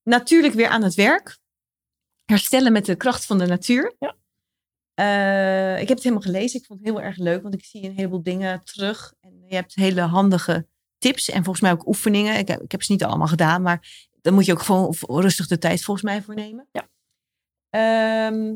[0.02, 1.38] Natuurlijk weer aan het werk.
[2.24, 3.94] Herstellen met de kracht van de natuur.
[3.98, 4.16] Ja.
[4.94, 6.60] Eh, ik heb het helemaal gelezen.
[6.60, 9.14] Ik vond het heel erg leuk, want ik zie een heleboel dingen terug.
[9.20, 10.66] En je hebt hele handige
[10.98, 12.38] tips en volgens mij ook oefeningen.
[12.38, 15.46] Ik heb, ik heb ze niet allemaal gedaan, maar daar moet je ook gewoon rustig
[15.46, 16.68] de tijd volgens mij voor nemen.
[16.72, 16.88] Ja.
[17.70, 18.54] Ehm,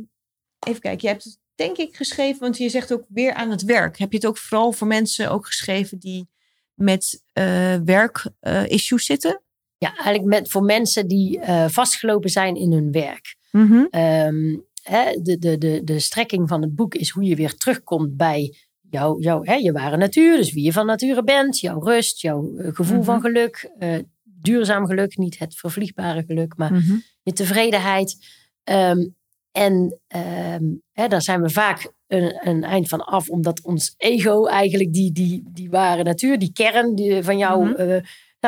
[0.67, 3.63] even kijken, je hebt het denk ik geschreven, want je zegt ook weer aan het
[3.63, 3.99] werk.
[3.99, 6.29] Heb je het ook vooral voor mensen ook geschreven die
[6.75, 9.43] met eh werk-issues zitten?
[9.79, 13.37] Ja, eigenlijk met, voor mensen die eh, vastgelopen zijn in hun werk.
[13.51, 13.85] Mhm.
[13.91, 18.17] Ehm, hè, de, de, de, de strekking van het boek is hoe je weer terugkomt
[18.17, 18.55] bij
[18.91, 20.37] jouw, jouw, hè, je ware natuur.
[20.37, 23.25] Dus wie je van nature bent, jouw rust, jouw eh, gevoel van Mhm.
[23.25, 23.71] geluk.
[23.79, 26.95] eh, duurzaam geluk, niet het vervliegbare geluk, maar Mhm.
[27.23, 28.17] je tevredenheid.
[28.65, 29.07] Ehm,
[29.53, 34.47] en ehm, hè, daar zijn we vaak een, een eind van af, omdat ons ego
[34.47, 37.75] eigenlijk die, die, die ware natuur, die kern die, van jou,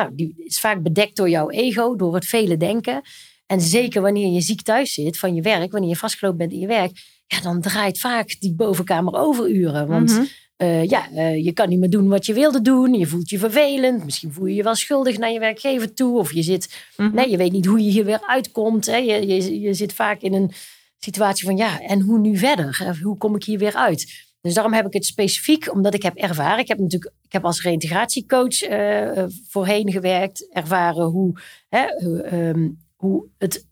[0.01, 3.01] nou, die is vaak bedekt door jouw ego, door het vele denken.
[3.45, 6.59] En zeker wanneer je ziek thuis zit van je werk, wanneer je vastgelopen bent in
[6.59, 6.91] je werk,
[7.27, 9.87] ja, dan draait vaak die bovenkamer overuren.
[9.87, 10.23] Want Mhm.
[10.57, 12.93] eh, ja, eh, je kan niet meer doen wat je wilde doen.
[12.93, 14.05] Je voelt je vervelend.
[14.05, 16.17] Misschien voel je je wel schuldig naar je werkgever toe.
[16.19, 17.15] Of je zit, Mhm.
[17.15, 18.85] nee, je weet niet hoe je hier weer uitkomt.
[18.85, 18.95] Hè.
[18.95, 20.51] Je, je, je zit vaak in een
[20.99, 22.97] situatie van ja, en hoe nu verder?
[23.03, 24.27] Hoe kom ik hier weer uit?
[24.41, 26.59] Dus daarom heb ik het specifiek, omdat ik heb ervaren.
[26.59, 32.21] Ik heb natuurlijk, ik heb als reïntegratiecoach eh, eh, voorheen gewerkt, ervaren hoe, hè, hoe,
[32.21, 33.65] ehm, hoe het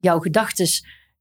[0.00, 0.66] jouw gedachten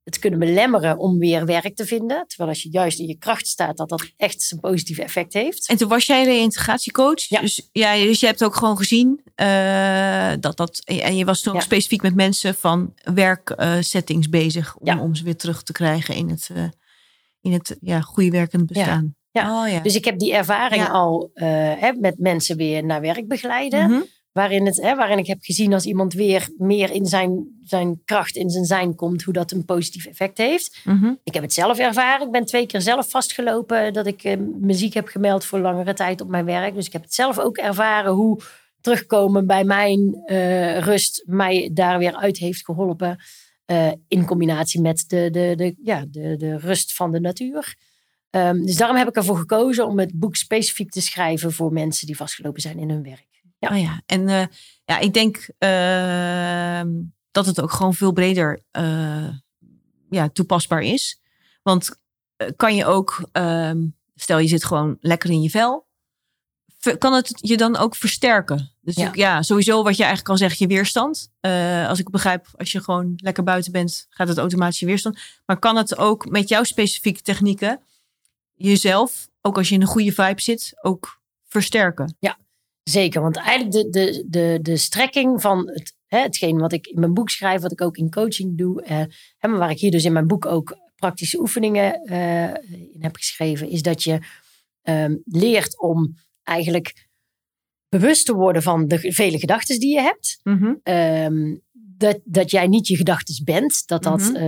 [0.03, 2.27] het kunnen belemmeren om weer werk te vinden.
[2.27, 5.69] Terwijl als je juist in je kracht staat, dat dat echt zijn positieve effect heeft.
[5.69, 7.29] En toen was jij reïntegratiecoach.
[7.29, 7.39] Ja.
[7.41, 10.81] Dus, ja, dus je hebt ook gewoon gezien eh, dat dat.
[10.85, 11.65] En je was toen ook Ja.
[11.65, 14.75] specifiek met mensen van werksettings bezig.
[14.75, 14.99] Om, Ja.
[14.99, 16.49] om ze weer terug te krijgen in het,
[17.43, 19.15] in het ja, goede werkend bestaan.
[19.32, 19.63] Ja.
[19.63, 19.79] Oh, ja.
[19.79, 20.89] Dus ik heb die ervaring Ja.
[20.89, 23.89] al eh, hè, met mensen weer naar werk begeleiden.
[23.89, 24.01] Mhm.
[24.32, 28.36] Waarin, het, hè, waarin ik heb gezien als iemand weer meer in zijn, zijn kracht,
[28.36, 30.79] in zijn zijn komt, hoe dat een positief effect heeft.
[30.84, 31.13] Mhm.
[31.23, 32.25] Ik heb het zelf ervaren.
[32.25, 36.21] Ik ben twee keer zelf vastgelopen dat ik eh, muziek heb gemeld voor langere tijd
[36.21, 36.73] op mijn werk.
[36.75, 38.41] Dus ik heb het zelf ook ervaren hoe
[38.82, 43.17] terugkomen bij mijn eh, rust mij daar weer uit heeft geholpen.
[43.65, 47.76] Eh, in combinatie met de, de, de, ja, de, de rust van de natuur.
[48.30, 52.08] Ehm, dus daarom heb ik ervoor gekozen om het boek specifiek te schrijven voor mensen
[52.08, 53.28] die vastgelopen zijn in hun werk.
[53.58, 53.69] Ja.
[53.69, 54.45] Oh ja, en eh,
[54.86, 56.91] ja, ik denk ehm,
[57.32, 59.30] dat het ook gewoon veel breder eh,
[60.10, 61.21] ja, toepasbaar is.
[61.62, 62.02] Want
[62.56, 65.88] kan je ook, ehm, stel je zit gewoon lekker in je vel,
[66.97, 68.71] kan het je dan ook versterken?
[68.81, 69.03] Dus Ja.
[69.03, 71.31] ja, ja sowieso wat je eigenlijk kan zeggen, je weerstand.
[71.39, 75.19] Eh, als ik begrijp, als je gewoon lekker buiten bent, gaat het automatisch je weerstand.
[75.45, 77.81] Maar kan het ook met jouw specifieke technieken
[78.53, 82.15] jezelf, ook als je in een goede vibe zit, ook versterken?
[82.83, 86.99] Zeker, want eigenlijk de, de, de, de strekking van het, hè, hetgeen wat ik in
[86.99, 88.97] mijn boek schrijf, wat ik ook in coaching doe, eh,
[89.37, 93.15] hè, maar waar ik hier dus in mijn boek ook praktische oefeningen eh, in heb
[93.15, 94.19] geschreven, is dat je
[94.81, 97.08] ehm, leert om eigenlijk
[97.89, 100.39] bewust te worden van de vele gedachten die je hebt.
[100.43, 100.73] Mhm.
[100.84, 101.56] Ehm,
[101.97, 103.88] dat, dat jij niet je gedachten bent.
[103.88, 104.47] Dat dat eh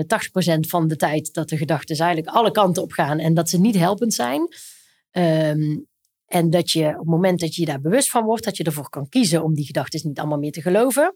[0.56, 3.60] 80% van de tijd dat de gedachten eigenlijk alle kanten op gaan en dat ze
[3.60, 4.48] niet helpend zijn.
[5.12, 5.78] Ehm,
[6.26, 8.64] en dat je op het moment dat je je daar bewust van wordt, dat je
[8.64, 11.16] ervoor kan kiezen om die gedachten niet allemaal meer te geloven.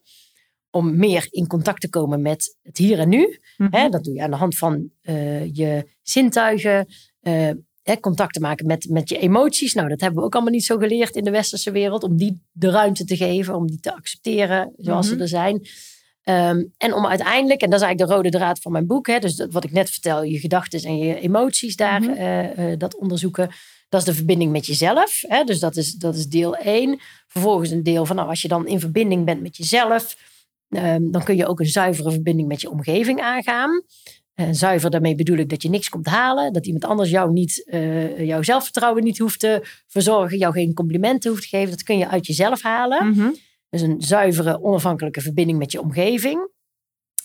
[0.71, 3.39] Om meer in contact te komen met het hier en nu.
[3.69, 6.87] Hè, dat doe je aan de hand van eh, je zintuigen.
[7.19, 7.49] eh,
[7.83, 9.73] hè, contact te maken met, met je emoties.
[9.73, 12.03] Nou, dat hebben we ook allemaal niet zo geleerd in de westerse wereld.
[12.03, 15.15] Om die de ruimte te geven, om die te accepteren zoals Mhm.
[15.15, 15.67] ze er zijn.
[16.23, 19.07] Ehm, en om uiteindelijk, en dat is eigenlijk de rode draad van mijn boek.
[19.07, 22.09] Hè, dus dat, wat ik net vertel, je gedachten en je emoties daar, Mhm.
[22.11, 23.49] eh, eh, dat onderzoeken.
[23.89, 25.21] Dat is de verbinding met jezelf.
[25.27, 26.99] Hè, dus dat is, dat is deel 1.
[27.27, 30.17] Vervolgens een deel van, nou, als je dan in verbinding bent met jezelf,
[30.69, 33.83] ehm, dan kun je ook een zuivere verbinding met je omgeving aangaan.
[34.39, 36.53] En zuiver, daarmee bedoel ik dat je niks komt halen.
[36.53, 40.37] Dat iemand anders jou niet, eh, jouw zelfvertrouwen niet hoeft te verzorgen.
[40.37, 41.69] Jou geen complimenten hoeft te geven.
[41.69, 43.07] Dat kun je uit jezelf halen.
[43.07, 43.29] Mhm.
[43.69, 46.51] Dus een zuivere, onafhankelijke verbinding met je omgeving.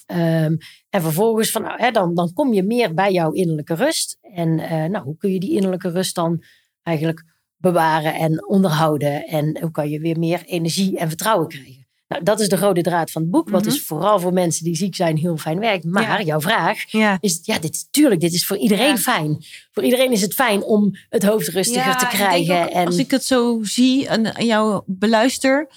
[0.06, 0.56] Ehm,
[0.90, 4.18] en vervolgens van, nou, hè, dan, dan kom je meer bij jouw innerlijke rust.
[4.20, 6.44] En eh, nou, hoe kun je die innerlijke rust dan
[6.82, 7.24] eigenlijk
[7.56, 9.26] bewaren en onderhouden?
[9.26, 11.83] En hoe kan je weer meer energie en vertrouwen krijgen?
[12.08, 13.48] Nou, dat is de rode draad van het boek.
[13.50, 13.70] Wat Mhm.
[13.70, 15.84] dus vooral voor mensen die ziek zijn heel fijn werkt.
[15.84, 16.22] Maar Ja.
[16.22, 17.18] jouw vraag Ja.
[17.20, 18.96] is, ja, dit, tuurlijk, dit is voor iedereen Ja.
[18.96, 19.44] fijn.
[19.72, 22.62] Voor iedereen is het fijn om het hoofd rustiger te ik krijgen.
[22.62, 25.68] ook, en Als ik het zo zie en jou beluister,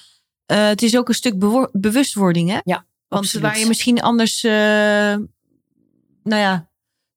[0.46, 1.40] eh, het is ook een stuk
[1.72, 2.60] bewustwording, hè?
[2.64, 3.46] Ja, Want absoluut.
[3.46, 6.70] waar je misschien anders, eh, nou ja,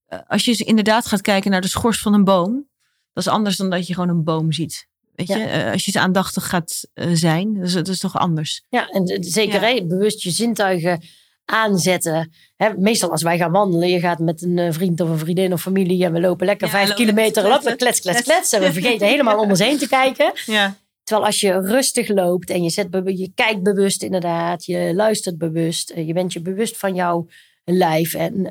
[0.06, 2.68] eh, als je inderdaad gaat kijken naar de schors van een boom,
[3.12, 4.88] dat is anders dan dat je gewoon een boom ziet.
[5.14, 5.36] Weet Ja.
[5.36, 8.62] je, Eh, als je het aandachtig gaat eh, zijn, dus dat is toch anders.
[8.68, 9.74] Ja, en zeker Ja.
[9.74, 11.00] hè, bewust je zintuigen
[11.44, 12.32] aanzetten.
[12.56, 15.52] Hè, meestal als wij gaan wandelen, je gaat met een eh, vriend of een vriendin
[15.52, 18.52] of familie en we lopen lekker Ja, vijf lopen kilometer op, klets, klets, klets, klets.
[18.52, 20.32] En we vergeten helemaal om ons heen te kijken.
[20.46, 20.76] Ja.
[21.04, 25.92] Terwijl als je rustig loopt en je, zet, je kijkt bewust inderdaad, je luistert bewust,
[25.96, 27.26] je bent je bewust van jouw
[27.64, 28.42] lijf en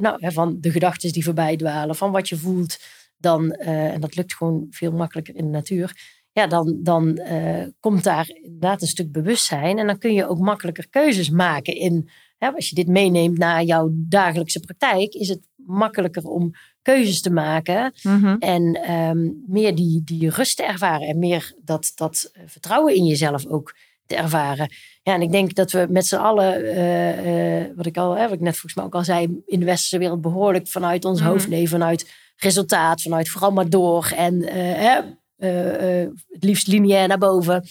[0.00, 2.78] nou, van de gedachten die voorbij dwalen, van wat je voelt,
[3.20, 7.66] dan, eh, en dat lukt gewoon veel makkelijker in de natuur, ja, dan, dan eh,
[7.80, 12.08] komt daar inderdaad een stuk bewustzijn en dan kun je ook makkelijker keuzes maken in,
[12.38, 16.50] hè, als je dit meeneemt naar jouw dagelijkse praktijk, is het makkelijker om
[16.82, 17.92] keuzes te maken.
[18.02, 18.36] Mhm.
[18.38, 21.08] En ehm, meer die, die rust te ervaren.
[21.08, 23.74] En meer dat, dat eh, vertrouwen in jezelf ook
[24.06, 24.72] te ervaren.
[25.02, 28.40] Ja, en ik denk dat we met z'n allen, wat ik al, hè, wat ik
[28.40, 31.28] net volgens mij ook al zei, in de westerse wereld behoorlijk vanuit ons Mhm.
[31.28, 32.10] hoofd, nee, vanuit
[32.42, 34.12] resultaat, vanuit vooral maar door.
[34.16, 37.68] En eh, eh, eh, het liefst lineair naar boven.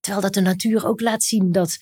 [0.00, 1.78] Terwijl dat de natuur ook laat zien dat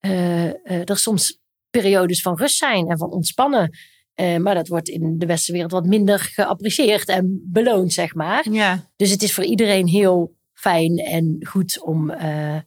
[0.00, 1.38] er soms
[1.70, 3.78] periodes van rust zijn en van ontspannen.
[4.14, 8.50] Maar dat wordt in de westerse wereld wat minder geapprecieerd en beloond, zeg maar.
[8.50, 12.10] Ja, Dus het is voor iedereen heel fijn en goed om,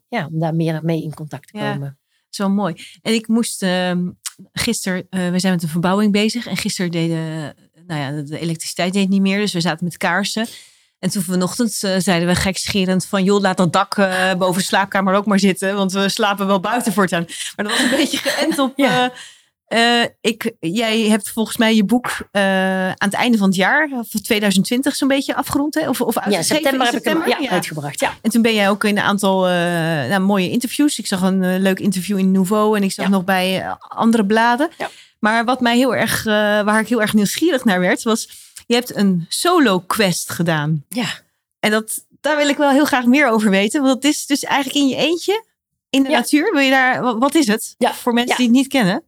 [0.08, 1.74] ja, om daar meer mee in contact te Ja.
[1.74, 1.98] komen.
[2.30, 2.76] zo mooi.
[3.02, 4.10] En ik moest ehm
[4.52, 6.48] gisteren, we zijn met een verbouwing bezig.
[6.48, 7.56] En gisteren deden,
[7.88, 9.40] nou ja, de elektriciteit deed niet meer.
[9.40, 10.48] Dus we zaten met kaarsen.
[11.00, 13.24] En toen vanochtend eh, zeiden we gekscherend van...
[13.24, 15.76] joh, laat dat dak eh, boven de slaapkamer ook maar zitten.
[15.76, 17.26] Want we slapen wel buiten voortaan.
[17.56, 18.74] Maar dat was een beetje geënt op...
[18.76, 19.04] Ja.
[19.04, 19.18] eh,
[19.74, 22.42] eh, ik, jij hebt volgens mij je boek eh,
[22.88, 23.90] aan het einde van het jaar...
[23.92, 25.74] of 2020 zo'n beetje afgerond.
[25.76, 25.90] Hè?
[25.90, 27.50] Of, of Ja, september heb ik hem ja, Ja.
[27.50, 28.00] uitgebracht.
[28.00, 28.14] Ja.
[28.22, 29.54] En toen ben jij ook in een aantal eh,
[30.10, 31.00] nou, mooie interviews.
[31.00, 34.70] Ik zag een leuk interview in Nouveau en ik zag nog bij andere bladen.
[35.20, 38.30] Maar wat mij heel erg, waar ik heel erg nieuwsgierig naar werd, was
[38.68, 40.84] je hebt een solo quest gedaan.
[40.90, 41.06] ja.
[41.60, 43.82] En dat, daar wil ik wel heel graag meer over weten.
[43.82, 45.46] Want het is dus eigenlijk in je eentje
[45.90, 46.52] in de natuur.
[46.52, 47.76] Wil je daar, wa- wat is het?
[47.80, 49.04] Voor mensen die het niet kennen.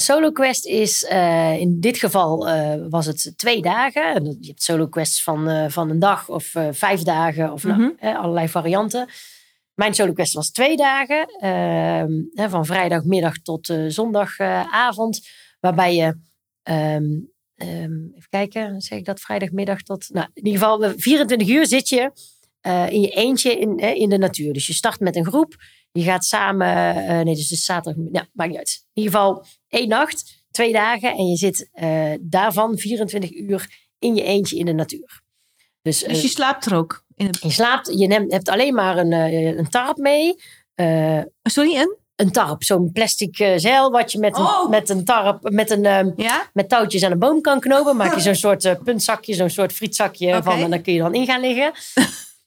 [0.00, 4.14] Solo Quest is eh, in dit geval eh, was het twee dagen.
[4.14, 7.94] En Je hebt Solo Quests van, eh, van een dag of vijf dagen of nou,
[8.00, 8.16] Mhm.
[8.16, 9.08] allerlei varianten.
[9.74, 15.28] Mijn Solo Quest was twee dagen, ehm, van vrijdagmiddag tot zondagavond,
[15.60, 16.16] waarbij je
[16.62, 17.04] ehm,
[17.54, 21.66] ehm, even kijken, zeg ik dat vrijdagmiddag tot, nou in ieder geval eh, 24 uur
[21.66, 22.10] zit je
[22.88, 24.52] in je eentje in, in de natuur.
[24.52, 25.54] Dus je start met een groep,
[25.92, 26.66] je gaat samen,
[27.06, 28.84] eh, nee, dus het is zaterdag, ja, maakt niet uit.
[28.92, 34.14] In ieder geval één nacht, twee dagen en je zit eh, daarvan 24 uur in
[34.14, 35.20] je eentje in de natuur.
[35.82, 37.04] Dus, Dus eh, je slaapt er ook.
[37.16, 39.12] In het, je slaapt, je neemt, hebt alleen maar een,
[39.58, 40.34] een tarp mee.
[40.74, 41.98] Eh, sorry, een?
[42.16, 44.68] een tarp, zo'n plastic zeil wat je met een, Oh.
[44.68, 46.50] met een tarp, met, een, ehm, Ja?
[46.52, 47.96] met touwtjes aan een boom kan knopen.
[47.96, 51.26] Maak je zo'n soort puntzakje, zo'n soort frietzakje van en dan kun je dan in
[51.26, 51.72] gaan liggen.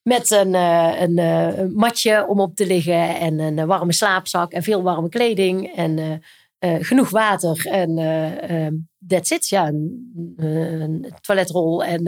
[0.04, 3.94] Met een, eh, een, eh, een matje om op te liggen en een eh, warme
[3.94, 6.22] slaapzak en veel warme kleding en
[6.60, 8.74] genoeg water en eh, ehm,
[9.08, 9.48] that's it.
[9.48, 12.02] Ja, een, een toiletrol en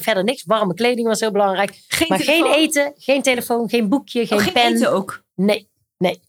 [0.00, 0.44] verder niks.
[0.44, 1.82] Warme kleding was heel belangrijk.
[1.88, 4.74] Geen Maar geen eten, geen telefoon, geen boekje, geen Oh, geen pen.
[4.74, 5.24] eten ook.
[5.34, 5.68] Nee,
[5.98, 6.20] nee.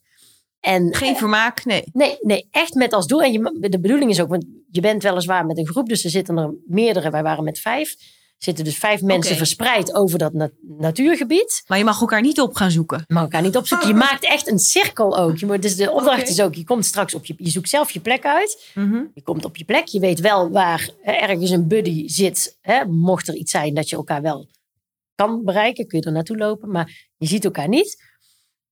[0.59, 1.83] En Geen vermaak, nee.
[1.93, 3.21] Nee, nee, echt met als doel.
[3.21, 6.09] En je, de bedoeling is ook, want je bent weliswaar met een groep, dus er
[6.09, 7.09] zitten er meerdere.
[7.09, 7.95] Wij waren met vijf.
[8.43, 11.63] Er zitten dus vijf mensen verspreid over dat na- natuurgebied.
[11.67, 13.03] Maar je mag elkaar niet op gaan zoeken.
[13.07, 13.87] Maar elkaar niet opzoeken.
[13.87, 15.37] Je maakt echt een cirkel ook.
[15.37, 17.91] Je moet, dus de opdracht is ook, je komt straks op je, je zoekt zelf
[17.91, 18.71] je plek uit.
[18.73, 19.03] Mhm.
[19.13, 19.87] Je komt op je plek.
[19.87, 22.57] Je weet wel waar eh, ergens een buddy zit.
[22.61, 24.47] Hè, mocht er iets zijn dat je elkaar wel
[25.15, 26.69] kan bereiken, kun je er naartoe lopen.
[26.71, 28.03] Maar je ziet elkaar niet.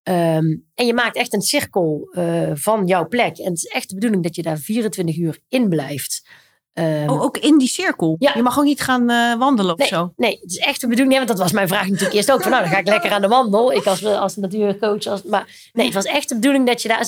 [0.04, 3.38] Ehm, en je maakt echt een cirkel eh, van jouw plek.
[3.38, 6.30] En het is echt de bedoeling dat je daar 24 uur in blijft.
[6.74, 8.16] Ehm, Oh, ook in die cirkel.
[8.20, 8.32] Ja.
[8.36, 10.14] Je mag ook niet gaan eh, wandelen of nee, zo.
[10.16, 11.10] nee, het is echt de bedoeling.
[11.10, 12.42] Nee, want dat was mijn vraag natuurlijk eerst ook.
[12.42, 13.74] Van, nou, dan ga ik lekker aan de wandel.
[13.74, 15.06] Ik als, als natuurcoach.
[15.06, 17.06] Als, maar nee, het was echt de bedoeling dat je daar...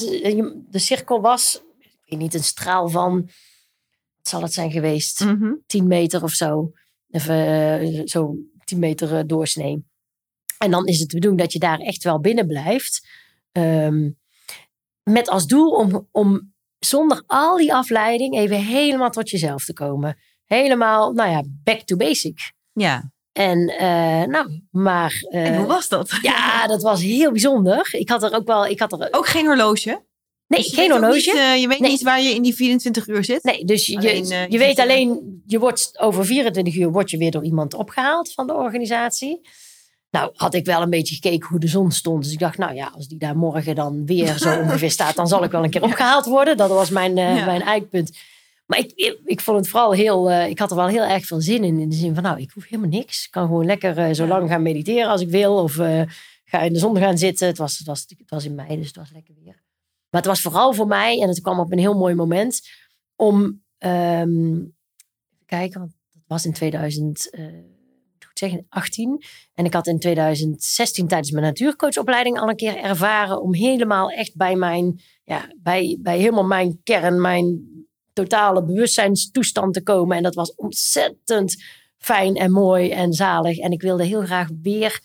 [0.69, 3.21] De cirkel was, ik weet niet, een straal van...
[4.17, 5.25] Wat zal het zijn geweest?
[5.25, 5.53] Mhm.
[5.65, 6.71] 10 meter of zo.
[7.09, 9.85] Even eh, zo 10 meter eh, doorsnee.
[10.57, 13.07] En dan is het de bedoeling dat je daar echt wel binnen blijft.
[13.51, 14.09] Ehm,
[15.03, 16.52] met als doel om, om
[16.85, 20.17] zonder al die afleiding even helemaal tot jezelf te komen.
[20.45, 22.51] Helemaal, nou ja, back to basic.
[22.73, 23.11] Ja.
[23.31, 25.13] En eh, nou, maar...
[25.29, 26.09] eh, En hoe was dat?
[26.21, 27.87] Ja, dat was heel bijzonder.
[27.91, 28.65] Ik had er ook wel...
[28.65, 30.03] Ik had er, Ook geen horloge?
[30.47, 31.13] nee, Dus geen horloge.
[31.13, 31.89] niet, eh, je weet Nee.
[31.91, 33.43] niet waar je in die 24 uur zit?
[33.43, 37.17] Nee, dus je, Alleen, je, je weet alleen, je wordt over 24 uur word je
[37.17, 39.41] weer door iemand opgehaald van de organisatie.
[40.13, 42.23] Nou, had ik wel een beetje gekeken hoe de zon stond.
[42.23, 45.27] Dus ik dacht, nou ja, als die daar morgen dan weer zo ongeveer staat, dan
[45.27, 46.57] zal ik wel een keer opgehaald worden.
[46.57, 47.45] Dat was mijn, eh, Ja.
[47.45, 48.17] mijn eikpunt.
[48.65, 51.25] Maar ik, ik, ik vond het vooral heel, eh, ik had er wel heel erg
[51.25, 51.79] veel zin in.
[51.79, 53.25] In de zin van, nou, ik hoef helemaal niks.
[53.25, 55.55] Ik kan gewoon lekker eh, zo lang gaan mediteren als ik wil.
[55.55, 55.73] Of
[56.45, 57.47] ga in de zon gaan zitten.
[57.47, 59.61] Het was, het, was, het was in mei, dus het was lekker weer.
[60.09, 62.61] Maar het was vooral voor mij, en het kwam op een heel mooi moment,
[63.15, 64.75] om even
[65.45, 67.82] kijken, want dat was in 2000, eh, moet
[68.33, 69.23] ik zeggen, 18.
[69.53, 74.35] En ik had in 2016 tijdens mijn natuurcoachopleiding al een keer ervaren om helemaal echt
[74.35, 77.67] bij mijn, ja, bij, bij helemaal mijn kern, mijn
[78.13, 80.17] totale bewustzijnstoestand te komen.
[80.17, 81.63] En dat was ontzettend
[81.97, 83.57] fijn en mooi en zalig.
[83.57, 85.01] En ik wilde heel graag weer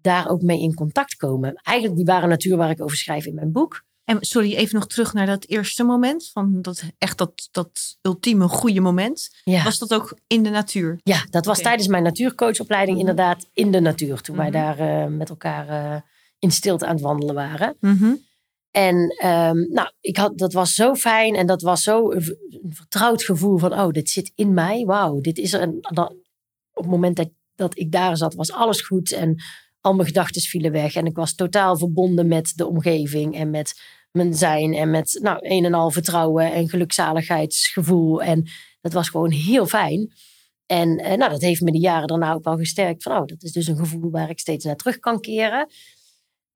[0.00, 1.54] daar ook mee in contact komen.
[1.62, 3.84] Eigenlijk die ware natuur waar ik over schrijf in mijn boek.
[4.06, 6.30] En sorry, even nog terug naar dat eerste moment.
[6.32, 9.30] Van dat, echt dat, dat ultieme goede moment.
[9.44, 9.64] Ja.
[9.64, 11.00] Was dat ook in de natuur?
[11.02, 13.08] Ja, dat was tijdens mijn natuurcoachopleiding Mhm.
[13.08, 14.20] inderdaad in de natuur.
[14.20, 14.52] Toen wij Mhm.
[14.54, 16.00] daar eh, met elkaar eh,
[16.38, 17.76] in stilte aan het wandelen waren.
[17.80, 18.14] Mhm.
[18.70, 22.36] En ehm, nou, ik had, dat was zo fijn en dat was zo een,
[22.68, 24.84] vertrouwd gevoel van, oh, dit zit in mij.
[24.84, 25.60] Wauw, dit is er.
[25.60, 26.06] En dan,
[26.72, 29.42] op het moment dat, dat ik daar zat, was alles goed en
[29.80, 30.94] al mijn gedachten vielen weg.
[30.94, 33.80] En ik was totaal verbonden met de omgeving en met
[34.16, 38.22] mijn zijn en met nou, een en al vertrouwen en gelukzaligheidsgevoel.
[38.22, 38.46] En
[38.80, 40.12] dat was gewoon heel fijn.
[40.66, 43.02] En eh, nou, dat heeft me de jaren daarna ook wel gesterkt.
[43.02, 45.68] Van, oh, dat is dus een gevoel waar ik steeds naar terug kan keren.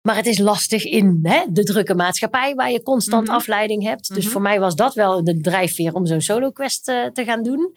[0.03, 3.35] Maar het is lastig in hè, de drukke maatschappij waar je constant Mhm.
[3.37, 4.14] afleiding hebt.
[4.14, 4.33] Dus Mhm.
[4.33, 7.77] voor mij was dat wel de drijfveer om zo'n solo quest eh, te gaan doen.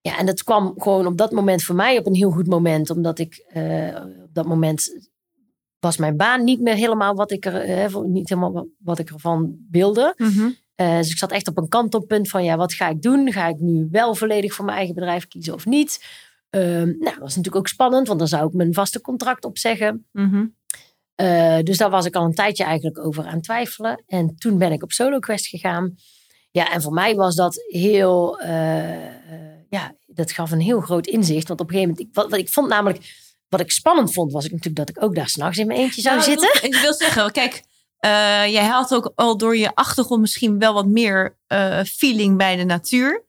[0.00, 2.90] Ja, en dat kwam gewoon op dat moment voor mij op een heel goed moment.
[2.90, 5.08] Omdat ik eh, op dat moment
[5.80, 9.10] was mijn baan niet meer helemaal wat ik er, eh, voor- niet helemaal wat- ik
[9.10, 10.14] ervan wilde.
[10.74, 13.32] Eh, dus ik zat echt op een kantelpunt van, ja, wat ga ik doen?
[13.32, 16.04] Ga ik nu wel volledig voor mijn eigen bedrijf kiezen of niet?
[16.50, 20.06] Ehm, nou, dat was natuurlijk ook spannend, want dan zou ik mijn vaste contract opzeggen.
[21.14, 24.02] Eh, dus daar was ik al een tijdje eigenlijk over aan twijfelen.
[24.06, 25.94] En toen ben ik op Solo Quest gegaan.
[26.50, 28.40] Ja, en voor mij was dat heel,
[29.68, 31.48] ja, dat gaf een heel groot inzicht.
[31.48, 34.32] Want op een gegeven moment, ik, wat, wat ik vond namelijk, wat ik spannend vond,
[34.32, 36.64] was ik natuurlijk dat ik ook daar s'nachts in mijn eentje zou Nou, zitten.
[36.64, 37.62] Ik wil, zeggen, kijk,
[37.98, 42.56] eh, jij had ook al door je achtergrond misschien wel wat meer eh, feeling bij
[42.56, 43.24] de natuur.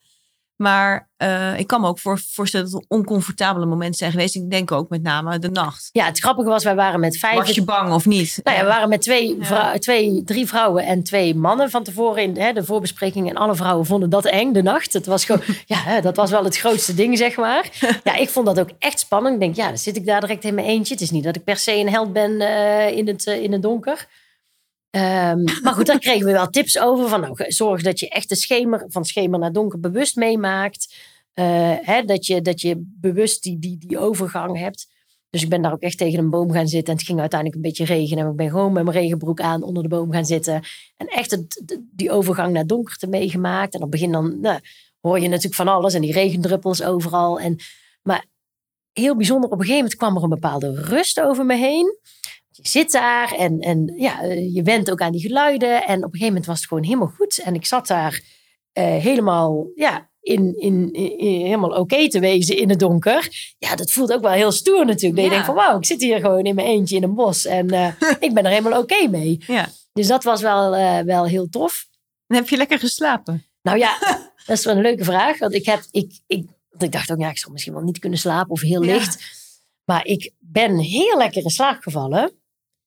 [0.56, 4.36] Maar eh, ik kan me ook voor, voorstellen dat het oncomfortabele momenten zijn geweest.
[4.36, 5.90] Ik denk ook met name de nacht.
[5.92, 7.36] Ja, het grappige was, wij waren met vijf.
[7.36, 8.40] Was je bang of niet?
[8.44, 12.24] Nou ja, we waren met twee, vrou- twee, drie vrouwen en twee mannen van tevoren
[12.24, 13.30] in hè, de voorbespreking.
[13.30, 14.94] En alle vrouwen vonden dat eng, de nacht.
[14.94, 17.70] Het was gewoon, ja, hè, dat was wel het grootste ding, zeg maar.
[18.04, 19.34] Ja, ik vond dat ook echt spannend.
[19.34, 20.94] Ik denk, ja, dan zit ik daar direct in mijn eentje.
[20.94, 23.52] Het is niet dat ik per se een held ben eh, in, het, eh, in
[23.52, 24.08] het donker.
[24.90, 27.10] Ehm, maar goed, daar kregen we wel tips over.
[27.10, 30.94] Van, nou, zorg dat je echt de schemer, van schemer naar donker bewust meemaakt.
[31.34, 34.88] Eh, hè, dat, je, dat je bewust die, die, die overgang hebt.
[35.30, 36.94] Dus ik ben daar ook echt tegen een boom gaan zitten.
[36.94, 38.24] En het ging uiteindelijk een beetje regenen.
[38.24, 40.54] En ik ben gewoon met mijn regenbroek aan onder de boom gaan zitten.
[40.98, 43.74] En echt het, die overgang naar donkerte meegemaakt.
[43.74, 44.60] En op het begin dan nou,
[45.02, 45.94] hoor je natuurlijk van alles.
[45.94, 47.40] En die regendruppels overal.
[47.40, 47.56] En,
[48.02, 48.26] maar
[48.94, 51.98] heel bijzonder, op een gegeven moment kwam er een bepaalde rust over me heen.
[52.50, 55.84] Je zit daar en, en ja, eh, je went ook aan die geluiden.
[55.84, 57.38] En op een gegeven moment was het gewoon helemaal goed.
[57.38, 58.22] En ik zat daar
[58.74, 63.54] eh, helemaal, ja, in, in, in- helemaal oké te wezen in het donker.
[63.58, 65.16] Ja, dat voelt ook wel heel stoer natuurlijk.
[65.16, 65.30] Dat je Ja.
[65.30, 67.46] denkt van wauw, ik zit hier gewoon in mijn eentje in een bos.
[67.46, 67.88] En eh,
[68.20, 69.38] ik ben er helemaal oké mee.
[69.48, 69.70] Ja.
[69.94, 71.88] Dus dat was wel, eh, wel heel tof.
[72.28, 73.46] En heb je lekker geslapen?
[73.62, 73.98] Nou ja,
[74.46, 75.40] dat is wel een leuke vraag.
[75.40, 78.00] Want ik, heb, ik, ik, want ik dacht ook, ja, ik zal misschien wel niet
[78.00, 78.94] kunnen slapen of heel Ja.
[78.94, 79.40] licht.
[79.86, 82.32] Maar ik ben heel lekker in slaap gevallen.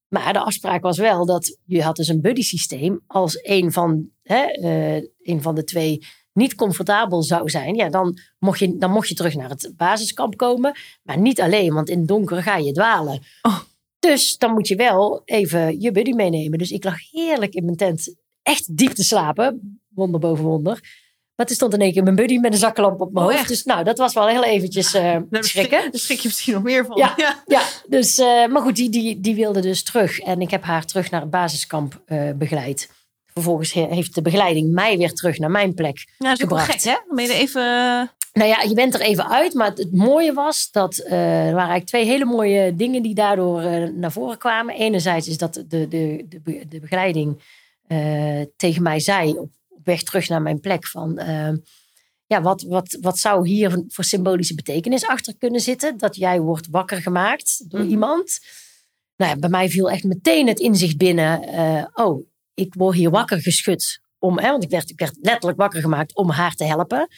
[0.08, 3.00] Maar de afspraak was wel dat je had dus een buddy systeem.
[3.06, 8.18] Als een van, hè, eh, een van de twee niet comfortabel zou zijn, ja, dan,
[8.38, 10.76] mocht je, dan mocht je terug naar het basiskamp komen.
[11.02, 13.22] Maar niet alleen, want in het donker ga je dwalen.
[13.42, 13.58] Oh.
[13.98, 16.58] Dus dan moet je wel even je buddy meenemen.
[16.58, 19.80] Dus ik lag heerlijk in mijn tent, echt diep te slapen.
[19.88, 21.02] Wonder boven wonder.
[21.36, 23.40] Maar toen stond in één keer mijn buddy met een zaklamp op mijn Oh, hoofd.
[23.42, 23.48] echt?
[23.52, 25.44] Dus nou, dat was wel heel eventjes Daar schrikken.
[25.44, 26.96] schrik- Daar schrik je misschien nog meer van.
[26.96, 27.14] Ja.
[27.46, 30.18] Ja, dus, eh, maar goed, die, die, die wilde dus terug.
[30.18, 32.90] En ik heb haar terug naar het basiskamp eh, begeleid.
[33.38, 36.04] Vervolgens he- heeft de begeleiding mij weer terug naar mijn plek.
[36.18, 36.70] Ja, Gebracht.
[36.70, 36.96] gek, hè?
[37.06, 37.62] Dan ben je er even...
[38.32, 39.54] Nou ja, je bent er even uit.
[39.54, 43.14] Maar het, het mooie was dat eh, er waren eigenlijk twee hele mooie dingen die
[43.14, 44.74] daardoor eh, naar voren kwamen.
[44.74, 47.42] Enerzijds is dat de, de, de, be- de begeleiding
[47.86, 51.18] eh, tegen mij zei op, op weg terug naar mijn plek van...
[51.18, 51.52] eh,
[52.26, 55.98] ja, wat, wat, wat zou hier voor symbolische betekenis achter kunnen zitten?
[55.98, 57.90] Dat jij wordt wakker gemaakt door Mhm.
[57.90, 58.38] iemand.
[59.16, 61.42] Nou ja, bij mij viel echt meteen het inzicht binnen.
[61.42, 64.00] eh, oh, ik word hier wakker geschud.
[64.18, 67.08] Om, hè, want ik werd, ik werd letterlijk wakker gemaakt om haar te helpen.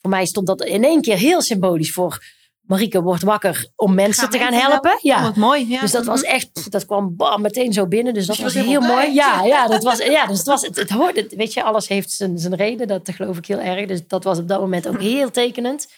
[0.00, 2.24] Voor mij stond dat in één keer heel symbolisch voor...
[2.66, 4.98] Marieke wordt wakker om mensen Gaan te gaan mensen helpen.
[5.02, 5.16] Ja.
[5.16, 5.22] Ja.
[5.22, 5.68] wat mooi.
[5.68, 5.80] Ja.
[5.80, 8.14] Dus dat was echt, dat kwam bam, meteen zo binnen.
[8.14, 9.14] Dus dat je was was heel mooi.
[9.14, 12.54] Ja, ja, dat was, ja, dus het was, het, weet je, alles heeft zijn, zijn
[12.54, 12.88] reden.
[12.88, 13.86] Dat geloof ik heel erg.
[13.86, 15.88] Dus dat was op dat moment ook heel tekenend.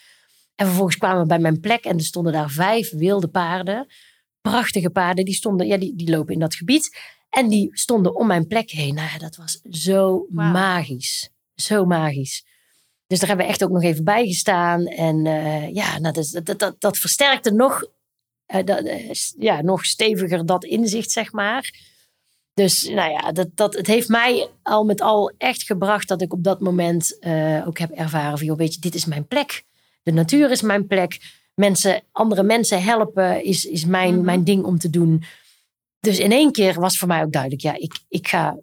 [0.54, 3.87] En vervolgens kwamen we bij mijn plek en er stonden daar vijf wilde paarden.
[4.50, 6.98] Prachtige paarden, die stonden, ja, die, die lopen in dat gebied.
[7.30, 8.94] En die stonden om mijn plek heen.
[8.94, 11.30] Nou ja, dat was zo magisch.
[11.54, 12.44] Zo magisch.
[13.06, 14.87] Dus daar hebben we echt ook nog even bij gestaan.
[14.87, 17.85] En eh, ja, nou, dat, dat, dat, dat versterkte nog,
[18.46, 21.73] eh, dat, eh, ja, nog steviger dat inzicht, zeg maar.
[22.54, 26.33] Dus nou ja, dat, dat, het heeft mij al met al echt gebracht dat ik
[26.33, 27.18] op dat moment
[27.66, 29.64] ook heb ervaren van, joh, weet je, dit is mijn plek.
[30.02, 31.18] De natuur is mijn plek.
[31.59, 34.25] Mensen, andere mensen helpen is, is mijn, Mhm.
[34.25, 35.23] mijn ding om te doen.
[36.00, 38.56] Dus in één keer was voor mij ook duidelijk, ja, ik, ik ga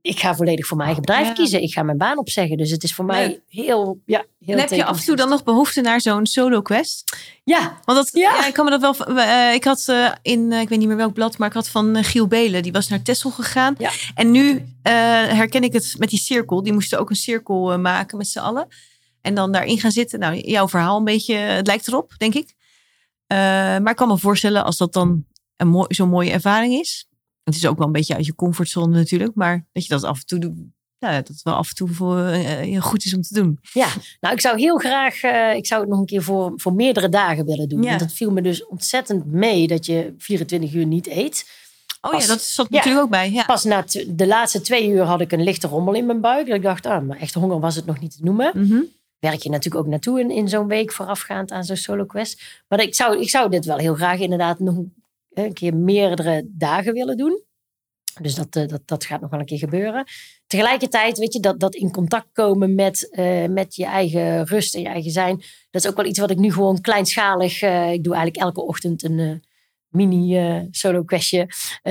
[0.00, 1.32] ik ga volledig voor mijn eigen bedrijf Ja.
[1.34, 1.62] kiezen.
[1.62, 2.56] Ik ga mijn baan opzeggen.
[2.56, 5.28] Dus het is voor mij heel, ja, heel En heb je af en toe dan
[5.28, 7.16] nog behoefte naar zo'n solo quest?
[7.44, 8.30] Ja, Want dat, Ja.
[8.36, 8.46] ja.
[8.46, 9.16] ik kan me dat wel.
[9.16, 11.68] eh, ik had eh, in, eh, ik weet niet meer welk blad, maar ik had
[11.68, 12.62] van Giel Belen.
[12.62, 13.74] Die was naar Texel gegaan.
[13.78, 13.90] Ja.
[14.14, 16.62] En nu herken ik het met die cirkel.
[16.62, 18.66] Die moesten ook een cirkel maken met z'n allen.
[19.26, 20.18] En dan daarin gaan zitten.
[20.18, 22.54] Nou, jouw verhaal een beetje, eh, het lijkt erop, denk ik.
[23.26, 25.24] Eh, maar ik kan me voorstellen als dat dan
[25.56, 27.08] een mooi, zo'n mooie ervaring is.
[27.44, 29.34] Het is ook wel een beetje uit je comfortzone natuurlijk.
[29.34, 30.54] Maar dat je dat af en toe doet.
[30.98, 33.58] Nou, dat het wel af en toe voor, eh, heel goed is om te doen.
[33.72, 33.88] Ja,
[34.20, 37.08] nou ik zou heel graag, eh, ik zou het nog een keer voor, voor meerdere
[37.08, 37.82] dagen willen doen.
[37.82, 37.88] Ja.
[37.88, 41.50] Want het viel me dus ontzettend mee dat je 24 uur niet eet.
[42.00, 42.76] Oh Pas- ja, dat zat Ja.
[42.76, 43.32] natuurlijk ook bij.
[43.32, 43.44] Ja.
[43.44, 46.46] Pas na de laatste twee uur had ik een lichte rommel in mijn buik.
[46.46, 48.50] Dat ik dacht, ah, maar echt honger was het nog niet te noemen.
[48.54, 48.80] Mhm.
[49.30, 52.62] Werk je natuurlijk ook naartoe in, in zo'n week voorafgaand aan zo'n solo quest.
[52.68, 54.76] Maar ik zou, ik zou dit wel heel graag inderdaad nog
[55.32, 57.42] een, keer meerdere dagen willen doen.
[58.20, 60.04] Dus dat, eh, dat, dat gaat nog wel een keer gebeuren.
[60.46, 64.80] Tegelijkertijd, weet je, dat, dat in contact komen met, eh, met je eigen rust en
[64.80, 65.36] je eigen zijn.
[65.70, 67.60] Dat is ook wel iets wat ik nu gewoon kleinschalig.
[67.60, 69.44] eh, ik doe eigenlijk elke ochtend een
[69.88, 71.48] mini solo questje.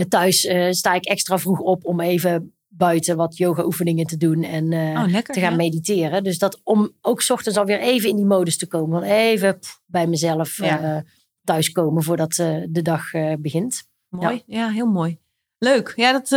[0.09, 4.43] Thuis sta ik extra vroeg op om even buiten wat yoga oefeningen te doen.
[4.43, 5.33] En eh, Oh, lekker.
[5.33, 5.55] te gaan ja.
[5.55, 6.23] mediteren.
[6.23, 9.03] Dus dat om ook 's ochtends alweer even in die modus te komen.
[9.03, 10.81] Even pff, bij mezelf Ja.
[10.95, 11.01] eh,
[11.43, 13.03] thuiskomen voordat eh, de dag
[13.39, 13.83] begint.
[14.09, 14.43] Mooi.
[14.45, 14.69] Ja.
[14.69, 15.17] heel mooi.
[15.57, 15.93] Leuk.
[15.95, 16.27] Ja, dat,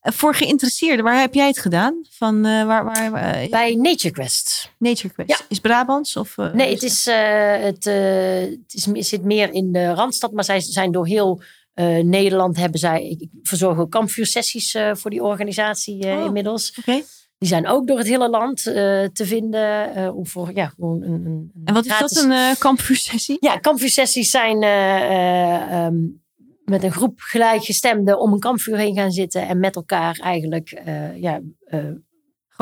[0.00, 2.00] voor geïnteresseerden, waar heb jij het gedaan?
[2.10, 3.10] Van waar, waar,
[3.50, 4.72] Bij Nature Quest.
[4.78, 5.28] Nature Quest.
[5.30, 5.38] Ja.
[5.48, 6.16] Is Brabants?
[6.16, 10.32] Of, Nee, het, is, het, het is, het zit meer in de Randstad.
[10.32, 11.42] Maar zij zijn door heel
[11.74, 13.08] eh, Nederland hebben zij...
[13.08, 16.24] Ik, verzorg ook kampvuursessies eh, voor die organisatie eh, Oh.
[16.24, 16.74] inmiddels.
[17.38, 20.14] Die zijn ook door het hele land te vinden.
[20.14, 23.36] om voor, ja, gewoon een, een, En wat is dat, een kampvuursessie?
[23.40, 25.96] Ja, kampvuursessies zijn eh, eh, ehm,
[26.64, 30.82] met een groep gelijkgestemden om een kampvuur heen gaan zitten en met elkaar eigenlijk
[31.14, 31.40] ja,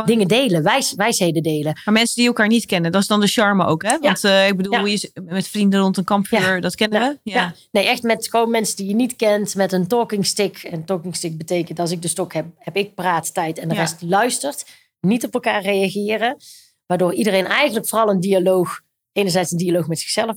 [0.06, 1.80] dingen delen, wijs, wijsheden delen.
[1.84, 3.98] Maar mensen die elkaar niet kennen, dat is dan de charme ook, hè?
[3.98, 4.86] Want eh, ik bedoel, Ja.
[4.86, 7.08] je met vrienden rond een kampvuur, dat kennen Ja.
[7.22, 7.30] we.
[7.30, 7.54] Ja.
[7.70, 10.58] Nee, echt met gewoon mensen die je niet kent, met een talking stick.
[10.62, 14.02] En talking stick betekent als ik de stok heb, heb ik praattijd en de rest
[14.02, 14.64] luistert.
[15.00, 16.36] Niet op elkaar reageren.
[16.86, 18.80] Waardoor iedereen eigenlijk vooral een dialoog,
[19.12, 20.36] enerzijds een dialoog met zichzelf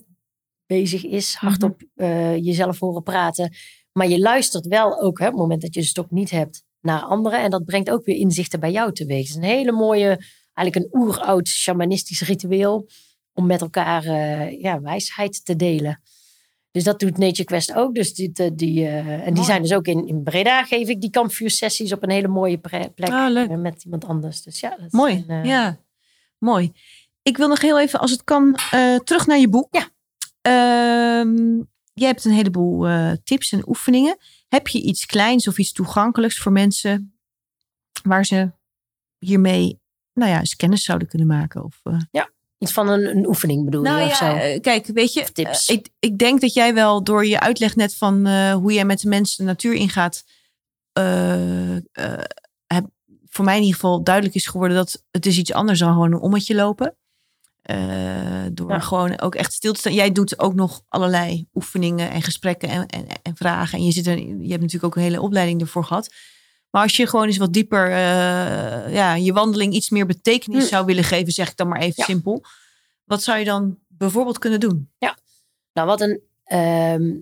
[0.65, 1.35] bezig is.
[1.39, 3.53] Hardop eh, jezelf horen praten.
[3.91, 6.63] Maar je luistert wel ook hè, op het moment dat je de stok niet hebt
[6.81, 7.39] naar anderen.
[7.39, 9.19] En dat brengt ook weer inzichten bij jou teweeg.
[9.19, 12.87] Het is een hele mooie, eigenlijk een oeroud shamanistisch ritueel.
[13.33, 16.01] Om met elkaar eh, ja, wijsheid te delen.
[16.71, 17.95] Dus dat doet Nature Quest ook.
[17.95, 19.45] Dus die, die, die, eh, en die Mooi.
[19.45, 22.91] zijn dus ook in, in Breda geef ik die kampvuursessies op een hele mooie plek.
[23.09, 24.43] Ah, eh, met iemand anders.
[24.43, 25.23] Dus ja, dat Mooi.
[25.27, 25.79] zijn, Ja,
[26.37, 26.71] mooi.
[27.21, 28.55] Ik wil nog heel even, als het kan,
[29.03, 29.67] terug naar je boek.
[29.71, 29.89] Ja.
[30.41, 31.55] Ehm,
[31.93, 32.87] jij hebt een heleboel
[33.23, 34.17] tips en oefeningen.
[34.51, 37.13] Heb je iets kleins of iets toegankelijks voor mensen
[38.03, 38.51] waar ze
[39.17, 39.79] hiermee,
[40.13, 41.63] nou ja, eens kennis zouden kunnen maken?
[41.63, 41.97] Of, eh,
[42.57, 44.25] Iets van een, een oefening bedoel nou je of zo?
[44.25, 45.65] ja, eh, kijk, weet je, tips.
[45.65, 48.99] eh, ik, ik denk dat jij wel door je uitleg net van hoe jij met
[48.99, 50.23] de mensen de natuur ingaat,
[52.67, 52.89] heb,
[53.25, 56.13] voor mij in ieder geval duidelijk is geworden dat het is iets anders dan gewoon
[56.13, 56.95] een ommetje lopen.
[57.71, 58.79] Eh, door Ja.
[58.79, 59.93] gewoon ook echt stil te staan.
[59.93, 63.77] Jij doet ook nog allerlei oefeningen en gesprekken en, en, en vragen.
[63.77, 66.13] En je, zit er, je hebt natuurlijk ook een hele opleiding ervoor gehad.
[66.69, 70.69] Maar als je gewoon eens wat dieper eh, ja, je wandeling iets meer betekenis Hm.
[70.69, 72.03] zou willen geven, zeg ik dan maar even Ja.
[72.03, 72.43] simpel.
[73.05, 74.89] Wat zou je dan bijvoorbeeld kunnen doen?
[75.73, 77.13] Nou, wat een, ehm,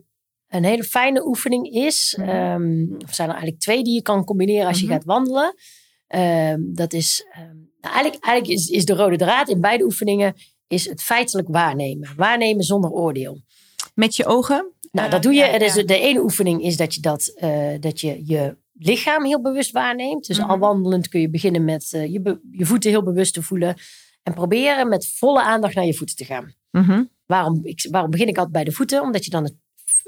[0.48, 2.16] een hele fijne oefening is.
[2.18, 2.30] Mhm.
[2.30, 4.86] ehm, er zijn er eigenlijk twee die je kan combineren als Mhm.
[4.88, 5.56] je gaat wandelen.
[6.08, 10.34] Ehm, dat is, ehm, nou, eigenlijk, eigenlijk is, is de rode draad in beide oefeningen
[10.68, 12.10] is het feitelijk waarnemen.
[12.16, 13.42] Waarnemen zonder oordeel.
[13.96, 14.72] Met je ogen?
[14.92, 15.40] Nou, Eh, dat doe je.
[15.40, 15.84] ja, dus ja.
[15.84, 20.28] De ene oefening is dat je, dat, eh, dat je je lichaam heel bewust waarneemt.
[20.28, 20.50] Dus Mhm.
[20.50, 23.76] al wandelend kun je beginnen met eh, je, be- je voeten heel bewust te voelen.
[24.24, 26.54] En proberen met volle aandacht naar je voeten te gaan.
[26.72, 27.04] Mhm.
[27.26, 29.02] Waarom, ik, waarom begin ik altijd bij de voeten?
[29.02, 29.54] Omdat je dan het,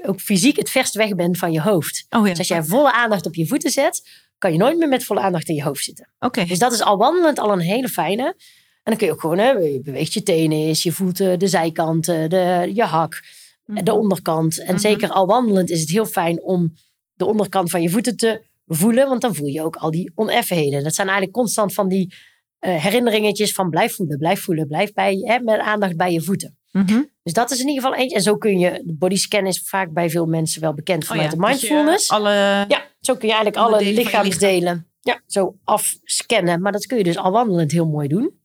[0.06, 2.06] ook fysiek het verst weg bent van je hoofd.
[2.10, 2.30] Oh ja.
[2.30, 5.20] Dus als jij volle aandacht op je voeten zet, kan je nooit meer met volle
[5.20, 6.10] aandacht in je hoofd zitten.
[6.20, 6.46] Oké.
[6.46, 8.24] Dus dat is al wandelend al een hele fijne.
[8.24, 8.38] En
[8.84, 12.30] dan kun je ook gewoon, hè, je beweegt je tenen eens, je voeten, de zijkanten,
[12.30, 13.24] de, je hak,
[13.66, 14.60] de onderkant.
[14.60, 14.78] En Mhm.
[14.78, 16.74] zeker al wandelend is het heel fijn om
[17.14, 20.84] de onderkant van je voeten te voelen, want dan voel je ook al die oneffenheden.
[20.84, 22.14] Dat zijn eigenlijk constant van die
[22.60, 26.58] eh, herinneringetjes van blijf voelen, blijf voelen, blijf bij, hè, met aandacht bij je voeten.
[26.72, 27.02] Mhm.
[27.24, 28.16] Dus dat is in ieder geval eentje.
[28.16, 31.32] En zo kun je, de bodyscan is vaak bij veel mensen wel bekend Oh vanuit
[31.32, 32.10] ja, de je mindfulness.
[32.10, 32.32] alle...
[32.68, 36.62] Ja, zo kun je eigenlijk Alle lichaamsdelen ja, zo afscannen.
[36.62, 38.40] Maar dat kun je dus al wandelend heel mooi doen.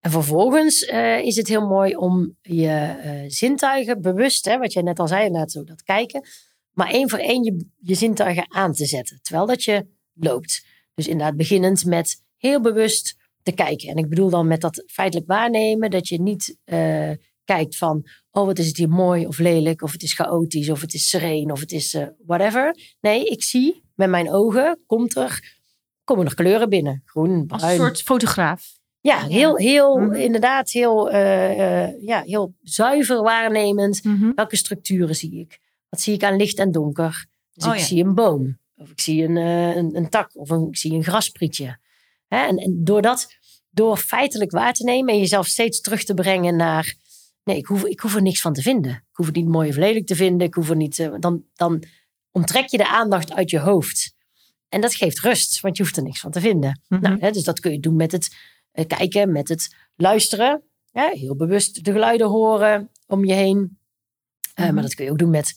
[0.00, 4.82] En vervolgens eh, is het heel mooi om je eh, zintuigen bewust, hè, wat jij
[4.82, 6.28] net al zei, inderdaad zo dat kijken,
[6.72, 10.66] maar één voor één je, je zintuigen aan te zetten, terwijl dat je loopt.
[10.94, 13.88] Dus inderdaad beginnend met heel bewust te kijken.
[13.88, 17.10] En ik bedoel dan met dat feitelijk waarnemen dat je niet eh,
[17.44, 20.80] kijkt van, oh wat is het hier mooi of lelijk, of het is chaotisch, of
[20.80, 22.76] het is sereen, of het is eh, whatever.
[23.00, 25.58] Nee, ik zie met mijn ogen, komt er,
[26.04, 27.02] komen er kleuren binnen.
[27.04, 27.72] Groen, Als bruin.
[27.80, 28.78] een soort fotograaf.
[29.00, 30.14] Ja, heel, heel Mhm.
[30.14, 34.00] inderdaad, heel, eh, ja, heel zuiver waarnemend.
[34.34, 35.58] Welke structuren zie ik?
[35.88, 37.26] Wat zie ik aan licht en donker?
[37.52, 37.84] Dus Oh ik ja.
[37.84, 41.02] zie een boom, of ik zie een, een, een tak, of een, ik zie een
[41.04, 41.78] grasprietje.
[42.38, 43.34] En, en door dat,
[43.70, 46.94] door feitelijk waar te nemen en jezelf steeds terug te brengen naar,
[47.44, 48.92] nee, ik hoef, ik hoef er niks van te vinden.
[48.92, 50.46] Ik hoef het niet mooi of lelijk te vinden.
[50.46, 51.84] Ik hoef er niet, eh, dan, dan
[52.30, 54.14] onttrek je de aandacht uit je hoofd.
[54.68, 56.80] En dat geeft rust, want je hoeft er niks van te vinden.
[56.88, 57.02] Mhm.
[57.02, 58.36] Nou, hè, dus dat kun je doen met het
[58.72, 60.62] eh, kijken, met het luisteren.
[60.92, 63.78] Ja, heel bewust de geluiden horen om je heen.
[64.54, 64.74] Eh, Mhm.
[64.74, 65.54] maar dat kun je ook doen met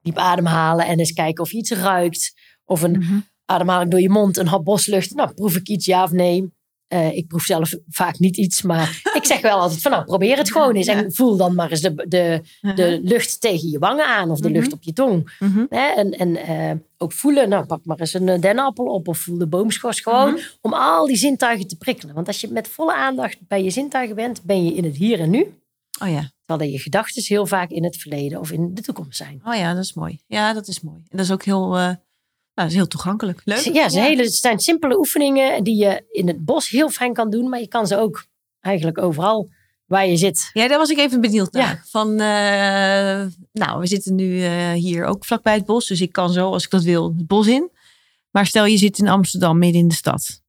[0.00, 2.34] diep ademhalen en eens kijken of je iets ruikt.
[2.64, 3.18] Of een Mhm.
[3.48, 5.14] Ademhaling door je mond, een hap boslucht.
[5.14, 6.56] Nou, proef ik iets, ja of nee?
[6.88, 10.36] Eh, ik proef zelf vaak niet iets, maar ik zeg wel altijd van nou, probeer
[10.36, 10.86] het gewoon eens.
[10.86, 12.40] En voel dan maar eens de, de,
[12.74, 14.74] de lucht tegen je wangen aan of de lucht Mhm.
[14.74, 15.36] op je tong.
[15.38, 15.64] Mhm.
[15.68, 15.86] Hè?
[15.88, 19.38] En, en eh, ook voelen, nou pak maar eens een eh, dennenappel op of voel
[19.38, 20.30] de boomschors gewoon.
[20.32, 20.40] Mhm.
[20.60, 22.14] Om al die zintuigen te prikkelen.
[22.14, 25.20] Want als je met volle aandacht bij je zintuigen bent, ben je in het hier
[25.20, 25.46] en nu.
[26.02, 26.30] Oh ja.
[26.44, 29.40] Terwijl je gedachten heel vaak in het verleden of in de toekomst zijn.
[29.44, 30.20] Oh ja, dat is mooi.
[30.26, 30.96] Ja, dat is mooi.
[31.08, 31.76] En dat is ook heel,
[32.58, 33.40] nou, dat is heel toegankelijk.
[33.44, 33.58] Leuk.
[33.58, 37.12] Ja, het, zijn hele, het zijn simpele oefeningen die je in het bos heel fijn
[37.12, 37.48] kan doen.
[37.48, 38.26] Maar je kan ze ook
[38.60, 39.48] eigenlijk overal
[39.86, 40.50] waar je zit.
[40.52, 41.62] Ja, daar was ik even benieuwd naar.
[41.62, 41.82] Ja.
[41.86, 45.86] Van, eh, nou, we zitten nu eh, hier ook vlakbij het bos.
[45.86, 47.70] Dus ik kan zo, als ik dat wil, het bos in.
[48.30, 50.42] Maar stel je zit in Amsterdam, midden in de stad.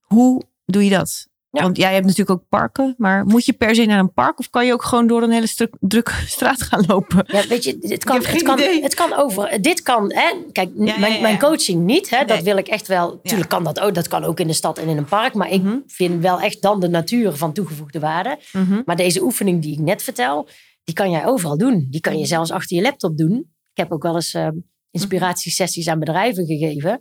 [0.00, 1.28] Hoe doe je dat?
[1.58, 1.64] Ja.
[1.64, 2.94] Want jij hebt natuurlijk ook parken.
[2.98, 4.38] Maar moet je per se naar een park?
[4.38, 7.24] Of kan je ook gewoon door een hele stuk, drukke straat gaan lopen?
[7.26, 9.62] Ja, weet je, het kan, het kan, het kan over.
[9.62, 12.10] Dit kan, hè, kijk, Ja, ja, mijn, coaching niet.
[12.10, 13.20] Hè, Dat wil ik echt wel.
[13.22, 13.94] Tuurlijk kan dat ook.
[13.94, 15.34] Dat kan ook in de stad en in een park.
[15.34, 15.76] Maar ik Mhm.
[15.86, 18.38] vind wel echt dan de natuur van toegevoegde waarde.
[18.52, 18.82] Mhm.
[18.84, 20.48] Maar deze oefening die ik net vertel,
[20.84, 21.86] die kan jij overal doen.
[21.90, 22.28] Die kan je Mhm.
[22.28, 23.32] zelfs achter je laptop doen.
[23.72, 24.48] Ik heb ook wel eens eh,
[24.90, 26.98] inspiratiesessies aan bedrijven gegeven.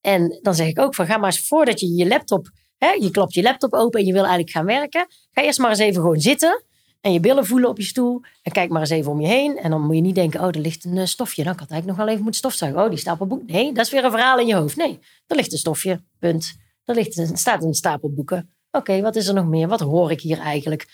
[0.00, 3.10] En dan zeg ik ook van ga maar eens voordat je je laptop, hè, je
[3.10, 5.06] klapt je laptop open en je wil eigenlijk gaan werken.
[5.32, 6.64] Ga eerst maar eens even gewoon zitten
[7.06, 8.20] en je billen voelen op je stoel.
[8.42, 9.58] En kijk maar eens even om je heen.
[9.58, 11.44] En dan moet je niet denken, oh, er ligt een eh, stofje.
[11.44, 12.82] Dan kan ik eigenlijk nog wel even moeten stofzuigen.
[12.82, 13.46] Oh, die stapel boek.
[13.46, 14.76] Nee, dat is weer een verhaal in je hoofd.
[14.76, 16.02] Nee, er ligt een stofje.
[16.18, 16.56] Punt.
[16.84, 18.50] Er ligt een, staat een stapel boeken.
[18.70, 19.68] Oké, wat is er nog meer?
[19.68, 20.86] Wat hoor ik hier eigenlijk?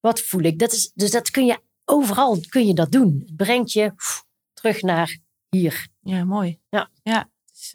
[0.00, 0.58] Wat voel ik?
[0.58, 3.22] Dat is, dus dat kun je overal kun je dat doen.
[3.26, 5.18] Het brengt je pff, terug naar
[5.48, 5.88] hier.
[6.00, 6.58] Ja, mooi.
[6.68, 6.90] Ja.
[7.02, 7.74] Ja, het is,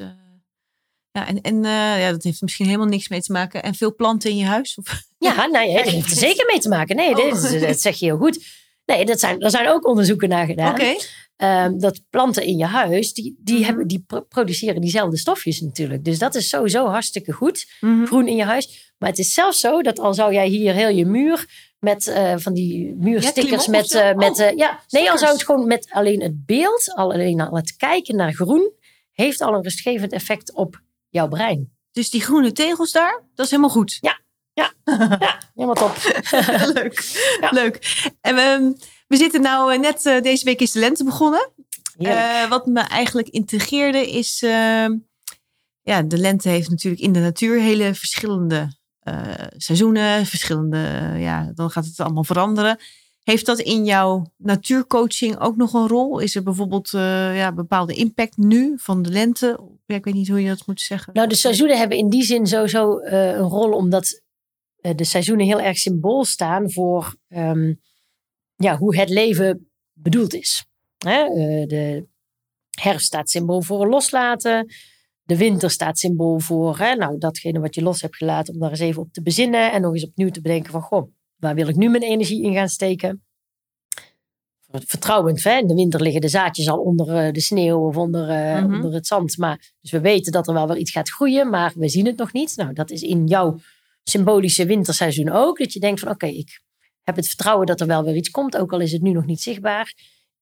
[1.14, 3.64] ja en, en eh, ja, dat heeft misschien helemaal niks mee te maken.
[3.64, 4.78] En veel planten in je huis?
[4.78, 6.96] Of, Ja, nee, dat heeft er zeker mee te maken.
[6.96, 7.62] Nee, Oh.
[7.62, 8.46] dat zeg je heel goed.
[8.86, 10.80] Nee, dat zijn, er zijn ook onderzoeken naar gedaan.
[11.36, 13.64] Ehm, dat planten in je huis, die, die, Mhm.
[13.66, 16.04] hebben, die pro- produceren diezelfde stofjes natuurlijk.
[16.06, 17.68] Dus dat is sowieso hartstikke goed.
[17.80, 18.06] Mhm.
[18.06, 18.94] Groen in je huis.
[18.98, 21.46] Maar het is zelfs zo dat al zou jij hier heel je muur
[21.80, 25.44] met eh, van die muurstickers Ja, met, eh, met Oh, ja, nee, al zou het
[25.46, 28.72] gewoon met alleen het beeld, al alleen al het kijken naar groen,
[29.12, 30.82] heeft al een rustgevend effect op
[31.14, 31.72] jouw brein.
[31.92, 33.98] Dus die groene tegels daar, dat is helemaal goed.
[34.02, 34.22] Ja,
[35.56, 35.96] helemaal top.
[36.78, 37.02] Leuk.
[37.42, 37.50] Ja.
[37.52, 38.04] Leuk.
[38.22, 38.76] En we,
[39.08, 41.52] we zitten nou eh, net, eh, deze week is de lente begonnen.
[41.98, 44.88] Eh, wat me eigenlijk integreerde is, eh,
[45.82, 48.82] ja, de lente heeft natuurlijk in de natuur hele verschillende
[49.58, 52.80] seizoenen, verschillende, ja, dan gaat het allemaal veranderen.
[53.24, 56.20] Heeft dat in jouw natuurcoaching ook nog een rol?
[56.20, 59.60] Is er bijvoorbeeld eh, ja, bepaalde impact nu van de lente?
[59.86, 61.14] Ik weet niet hoe je dat moet zeggen.
[61.14, 64.22] Nou, de seizoenen hebben in die zin sowieso eh, een rol, omdat
[64.80, 67.74] eh, de seizoenen heel erg symbool staan voor ehm,
[68.56, 70.66] ja, hoe het leven bedoeld is.
[70.98, 71.26] Hè?
[71.66, 72.08] de
[72.70, 74.74] herfst staat symbool voor loslaten.
[75.24, 78.70] De winter staat symbool voor hè, nou, datgene wat je los hebt gelaten, om daar
[78.70, 81.12] eens even op te bezinnen en nog eens opnieuw te bedenken van, goh,
[81.44, 83.24] waar wil ik nu mijn energie in gaan steken?
[84.72, 85.58] Vertrouwend, hè?
[85.58, 88.74] in de winter liggen de zaadjes al onder eh, de sneeuw of onder, eh, Mhm.
[88.74, 89.38] onder het zand.
[89.38, 92.18] Maar, dus we weten dat er wel weer iets gaat groeien, maar we zien het
[92.18, 92.56] nog niet.
[92.56, 93.60] Nou, dat is in jouw
[94.04, 95.58] symbolische winterseizoen ook.
[95.58, 96.62] Dat je denkt van oké, ik
[97.04, 99.26] heb het vertrouwen dat er wel weer iets komt, ook al is het nu nog
[99.26, 99.94] niet zichtbaar.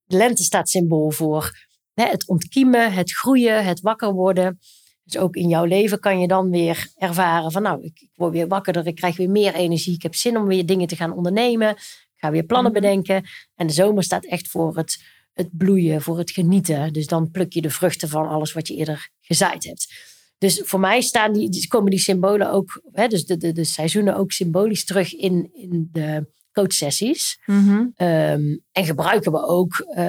[0.04, 4.60] De lente staat symbool voor hè, het ontkiemen, het groeien, het wakker worden.
[5.12, 8.48] Dus ook in jouw leven kan je dan weer ervaren van nou, ik, word weer
[8.48, 11.70] wakkerder, ik krijg weer meer energie, ik heb zin om weer dingen te gaan ondernemen.
[11.70, 12.82] Ik ga weer plannen Mhm.
[12.82, 13.24] bedenken.
[13.56, 15.04] En de zomer staat echt voor het,
[15.34, 16.94] het bloeien, voor het genieten.
[16.94, 19.94] Dus dan pluk je de vruchten van alles wat je eerder gezaaid hebt.
[20.38, 23.64] Dus voor mij staan die, die- komen die symbolen ook, hè, dus de, de, de
[23.64, 27.40] seizoenen ook symbolisch terug in, in de coachsessies.
[27.46, 27.86] Mhm.
[27.96, 30.04] Ehm, en gebruiken we ook eh,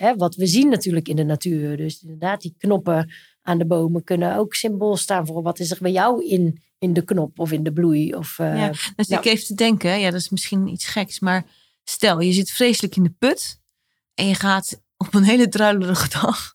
[0.00, 1.76] hè, wat we zien natuurlijk in de natuur.
[1.76, 3.12] Dus inderdaad die knoppen
[3.46, 6.92] aan de bomen kunnen ook symbool staan voor wat is er bij jou in, in
[6.92, 8.14] de knop of in de bloei.
[8.14, 11.46] Of, uh, ja, dus ik even te denken, ja, dat is misschien iets geks, maar
[11.84, 13.60] stel je zit vreselijk in de put
[14.14, 16.54] en je gaat op een hele druilerige dag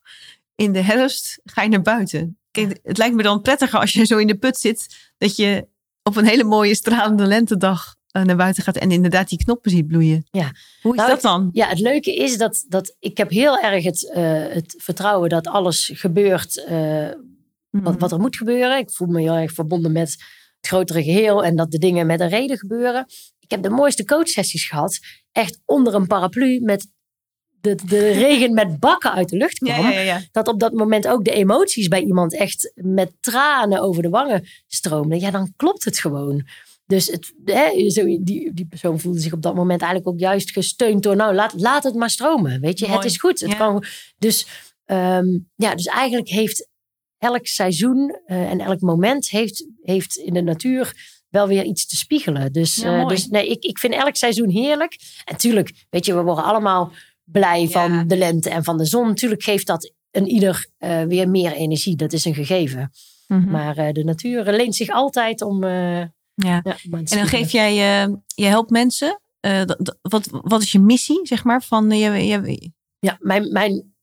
[0.54, 2.38] in de herfst, ga je naar buiten.
[2.50, 5.68] Kijk, het lijkt me dan prettiger als je zo in de put zit, dat je
[6.02, 10.26] op een hele mooie stralende lentedag naar buiten gaat en inderdaad die knoppen ziet bloeien.
[10.30, 10.52] Ja.
[10.82, 11.50] Hoe is Nou, dat dan?
[11.52, 15.46] Ja, het leuke is dat, dat ik heb heel erg het, eh, het vertrouwen dat
[15.46, 17.08] alles gebeurt eh,
[17.70, 18.78] wat, wat er moet gebeuren.
[18.78, 22.20] Ik voel me heel erg verbonden met het grotere geheel en dat de dingen met
[22.20, 23.06] een reden gebeuren.
[23.40, 24.98] Ik heb de mooiste coachsessies gehad,
[25.32, 26.86] echt onder een paraplu met
[27.60, 29.82] de, de regen met bakken uit de lucht kwam.
[29.82, 30.20] Ja, ja, ja, ja.
[30.32, 34.46] Dat op dat moment ook de emoties bij iemand echt met tranen over de wangen
[34.66, 35.20] stroomden.
[35.20, 36.46] Ja, dan klopt het gewoon.
[36.86, 40.50] Dus het, hè, zo, die, die persoon voelde zich op dat moment eigenlijk ook juist
[40.50, 42.60] gesteund door, nou, laat, laat het maar stromen.
[42.60, 42.96] Weet je, Mooi.
[42.96, 43.40] het is goed.
[43.40, 43.56] Het Ja.
[43.56, 43.84] kan,
[44.18, 44.46] dus,
[44.84, 45.26] ehm,
[45.56, 46.68] ja, dus eigenlijk heeft
[47.18, 51.96] elk seizoen eh, en elk moment heeft, heeft in de natuur wel weer iets te
[51.96, 52.52] spiegelen.
[52.52, 54.96] Dus, Ja, eh, dus nee, ik, ik vind elk seizoen heerlijk.
[55.24, 56.92] En tuurlijk, weet je, we worden allemaal
[57.24, 59.06] blij van de lente en van de zon.
[59.06, 61.96] Natuurlijk geeft dat een ieder eh, weer meer energie.
[61.96, 62.90] Dat is een gegeven.
[63.26, 63.50] Mhm.
[63.50, 65.64] Maar de natuur leent zich altijd om.
[66.34, 66.62] Ja.
[66.90, 69.20] En dan geef jij, eh, je helpt mensen.
[69.40, 69.62] eh,
[70.02, 71.62] wat, wat is je missie, zeg maar?
[71.62, 73.94] Van, eh, je, je, Ja, mijn, mijn,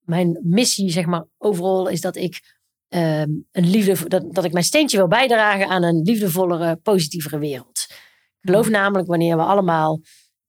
[0.00, 2.56] mijn missie, zeg maar, overal is dat ik.
[2.88, 7.86] ehm, een liefde, dat, dat ik mijn steentje wil bijdragen aan een liefdevollere, positievere wereld.
[8.40, 10.00] Ik geloof namelijk wanneer we allemaal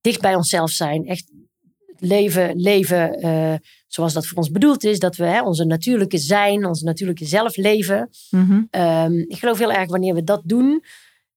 [0.01, 1.31] dicht bij onszelf zijn, echt
[1.97, 3.19] leven, leven
[3.87, 7.55] zoals dat voor ons bedoeld is, dat we hè, onze natuurlijke zijn, onze natuurlijke zelf
[7.55, 8.09] leven.
[8.29, 8.63] Mhm.
[8.69, 10.83] Ehm, ik geloof heel erg wanneer we dat doen,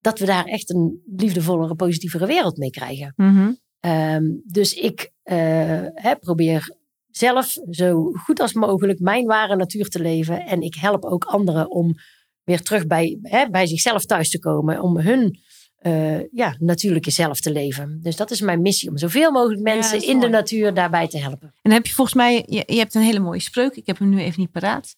[0.03, 3.13] dat we daar echt een liefdevollere, positievere wereld mee krijgen.
[3.17, 3.53] Mhm.
[3.81, 5.37] Ehm, dus ik eh,
[5.95, 6.77] hè, probeer
[7.11, 10.47] zelf zo goed als mogelijk mijn ware natuur te leven.
[10.47, 11.95] En ik help ook anderen om
[12.45, 14.81] weer terug bij, hè, bij zichzelf thuis te komen.
[14.81, 15.39] Om hun
[15.77, 18.01] eh, ja, natuurlijke zelf te leven.
[18.03, 18.89] Dus dat is mijn missie.
[18.89, 21.55] Om zoveel mogelijk mensen in de natuur daarbij te helpen.
[21.63, 23.77] En heb je volgens mij, je, je hebt een hele mooie spreuk.
[23.77, 24.97] Ik heb hem nu even niet paraat.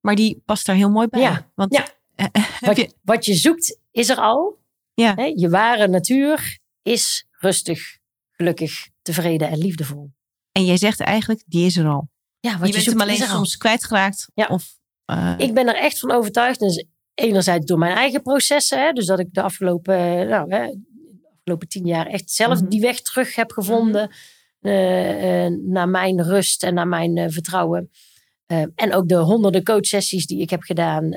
[0.00, 1.20] Maar die past daar heel mooi bij.
[1.20, 1.86] Ja, Want ja.
[2.18, 4.58] Eh, eh, Wat, je, wat je zoekt is er al.
[4.94, 5.14] Ja.
[5.14, 7.98] Hè, je ware natuur is rustig,
[8.32, 10.10] gelukkig, tevreden en liefdevol.
[10.52, 12.08] en jij zegt eigenlijk, die is er al.
[12.40, 13.34] Ja, wat je bent hem zoekt alleen is er al.
[13.34, 14.28] soms kwijtgeraakt.
[14.34, 14.46] Ja.
[14.46, 14.66] Of,
[15.04, 16.58] eh, Ik ben er echt van overtuigd.
[16.60, 18.82] Dus enerzijds door mijn eigen processen.
[18.84, 22.68] Hè, dus dat ik de afgelopen, nou, hè, de afgelopen tien jaar echt zelf Mhm.
[22.68, 24.10] die weg terug heb gevonden.
[24.60, 27.90] eh, naar mijn rust en naar mijn vertrouwen.
[28.74, 31.10] En ook de honderden coachsessies die ik heb gedaan.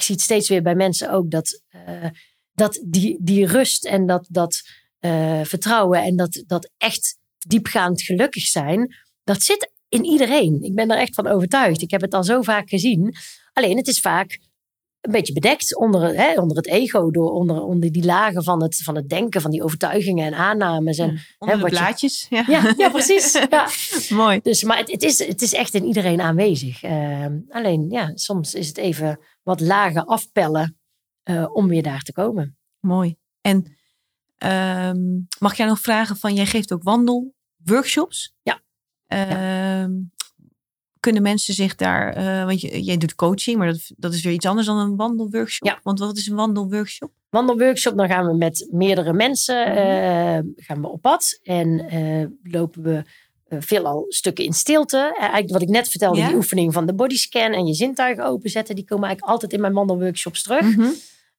[0.00, 2.06] Eh, ik zie het steeds weer bij mensen ook dat, eh,
[2.52, 4.60] dat die, die rust en dat, dat
[4.98, 8.94] eh, vertrouwen en dat, dat echt diepgaand gelukkig zijn.
[9.24, 10.62] Dat zit in iedereen.
[10.62, 11.82] Ik ben er echt van overtuigd.
[11.82, 13.14] Ik heb het al zo vaak gezien.
[13.52, 14.38] Alleen het is vaak
[15.00, 18.76] een beetje bedekt onder, hè, onder het ego, door onder, onder die lagen van het,
[18.76, 20.98] van het denken, van die overtuigingen en aannames.
[20.98, 22.26] En, onder de wat je- blaadjes.
[22.30, 22.44] Ja.
[22.46, 23.32] ja, ja, precies.
[23.50, 23.68] Ja.
[24.08, 24.40] Mooi.
[24.42, 26.82] Dus, maar het, het, is, het is echt in iedereen aanwezig.
[26.82, 30.78] Ehm, alleen, ja, soms is het even wat lagen afpellen
[31.22, 32.58] eh, om weer daar te komen.
[32.80, 33.16] Mooi.
[33.40, 33.76] En
[34.38, 34.98] ehm,
[35.38, 38.34] mag jou nog vragen van, jij geeft ook wandelworkshops?
[38.42, 38.60] Ja.
[39.06, 39.92] Ehm,
[41.00, 44.32] Kunnen mensen zich daar, eh, want je, jij doet coaching, maar dat, dat is weer
[44.32, 45.68] iets anders dan een wandelworkshop.
[45.68, 45.80] Ja.
[45.82, 47.12] Want wat is een wandelworkshop?
[47.30, 49.76] wandelworkshop, dan gaan we met meerdere mensen Mhm.
[49.78, 51.38] eh, gaan we op pad.
[51.42, 51.86] En
[52.42, 53.02] lopen we
[53.58, 54.96] veelal stukken in stilte.
[54.96, 56.26] Eh, eigenlijk wat ik net vertelde, Ja.
[56.26, 59.72] die oefening van de bodyscan en je zintuigen openzetten, die komen eigenlijk altijd in mijn
[59.72, 60.76] wandelworkshops terug.
[60.76, 60.88] Mhm.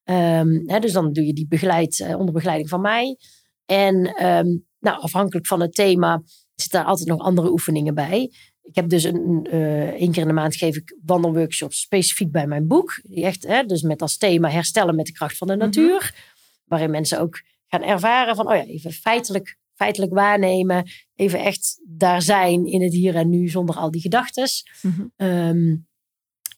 [0.04, 3.18] Ehm, hè, dus dan doe je die begeleid, eh, onder begeleiding van mij.
[3.66, 4.48] En ehm,
[4.80, 6.22] nou, afhankelijk van het thema
[6.56, 8.32] zitten daar altijd nog andere oefeningen bij.
[8.64, 12.32] Ik heb dus een, een, eh, één keer in de maand geef ik wandelworkshops specifiek
[12.32, 13.00] bij mijn boek.
[13.04, 15.64] Die echt, hè, dus met als thema herstellen met de kracht van de Mhm.
[15.66, 16.16] natuur.
[16.66, 20.90] Waarin mensen ook gaan ervaren van, oh ja, even feitelijk, feitelijk waarnemen.
[21.16, 24.68] Even echt daar zijn in het hier en nu zonder al die gedachtes.
[24.82, 25.02] Mhm.
[25.16, 25.76] Ehm,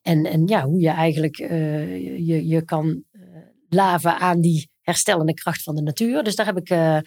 [0.02, 1.98] en, en ja, hoe je eigenlijk eh,
[2.28, 3.22] je, je kan eh,
[3.70, 6.24] laven aan die herstellende kracht van de natuur.
[6.24, 6.98] Dus daar heb ik eh,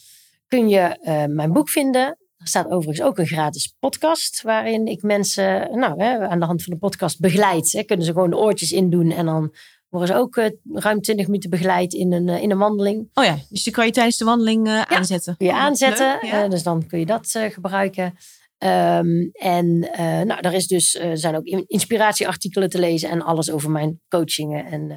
[0.47, 2.17] kun je eh, mijn boek vinden.
[2.39, 6.63] Er staat overigens ook een gratis podcast waarin ik mensen nou, hè, aan de hand
[6.63, 7.71] van de podcast begeleid.
[7.71, 7.83] Hè.
[7.83, 9.53] Kunnen ze gewoon de oortjes indoen en dan
[9.89, 13.09] worden ze ook eh, ruim 20 minuten begeleid in een, eh, in een wandeling.
[13.13, 15.37] Oh ja, dus die kan je tijdens de wandeling eh, aanzetten.
[15.37, 16.47] Kun je Oh, aanzetten, leuk, ja.
[16.47, 18.13] dus dan kun je dat gebruiken.
[18.57, 19.79] Ehm, en
[20.27, 24.65] nou, er is dus, zijn ook in- inspiratieartikelen te lezen en alles over mijn coachingen
[24.65, 24.91] en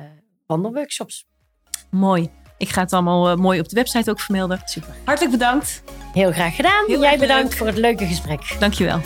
[0.46, 1.26] wandelworkshops.
[1.90, 2.30] Mooi.
[2.62, 4.60] Ik ga het allemaal eh, mooi op de website ook vermelden.
[4.64, 4.94] Super.
[5.04, 5.82] Hartelijk bedankt.
[6.12, 6.84] Heel graag gedaan.
[6.86, 7.58] Heel Jij bedankt leuk.
[7.58, 8.56] voor het leuke gesprek.
[8.58, 9.00] Dankjewel.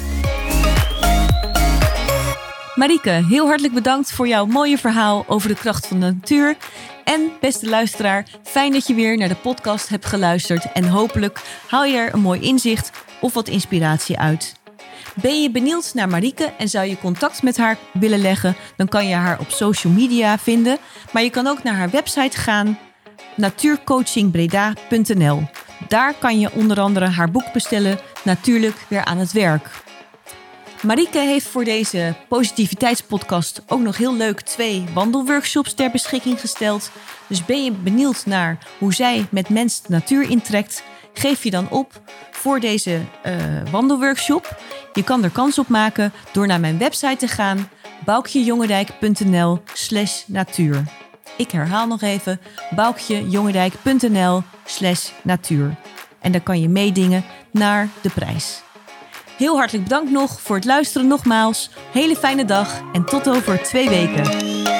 [2.74, 6.56] Marieke, heel hartelijk bedankt voor jouw mooie verhaal over de kracht van de natuur.
[7.04, 10.72] En beste luisteraar, fijn dat je weer naar de podcast hebt geluisterd.
[10.72, 12.90] En hopelijk haal je er een mooi inzicht
[13.20, 14.54] of wat inspiratie uit.
[15.14, 18.56] Ben je benieuwd naar Marieke en zou je contact met haar willen leggen?
[18.76, 20.78] Dan kan je haar op social media vinden.
[21.12, 22.78] Maar je kan ook naar haar website gaan,
[23.36, 25.42] natuurcoachingbreda.nl.
[25.88, 29.70] Daar kan je onder andere haar boek bestellen, Natuurlijk weer aan het werk.
[30.82, 36.90] Marieke heeft voor deze positiviteitspodcast ook nog heel leuk twee wandelworkshops ter beschikking gesteld.
[37.26, 40.82] Dus ben je benieuwd naar hoe zij met mensen de natuur intrekt,
[41.12, 43.34] geef je dan op voor deze eh,
[43.70, 44.60] wandelworkshop.
[44.92, 47.68] Je kan er kans op maken door naar mijn website te gaan,
[48.04, 51.05] boukjejongendijk.nl slash natuur.
[51.36, 55.76] Ik herhaal nog even, boukjejongendijk.nl slash natuur.
[56.20, 58.62] En dan kan je meedingen naar de prijs.
[59.36, 61.70] Heel hartelijk bedankt nog voor het luisteren nogmaals.
[61.92, 64.75] Hele fijne dag en tot over twee weken.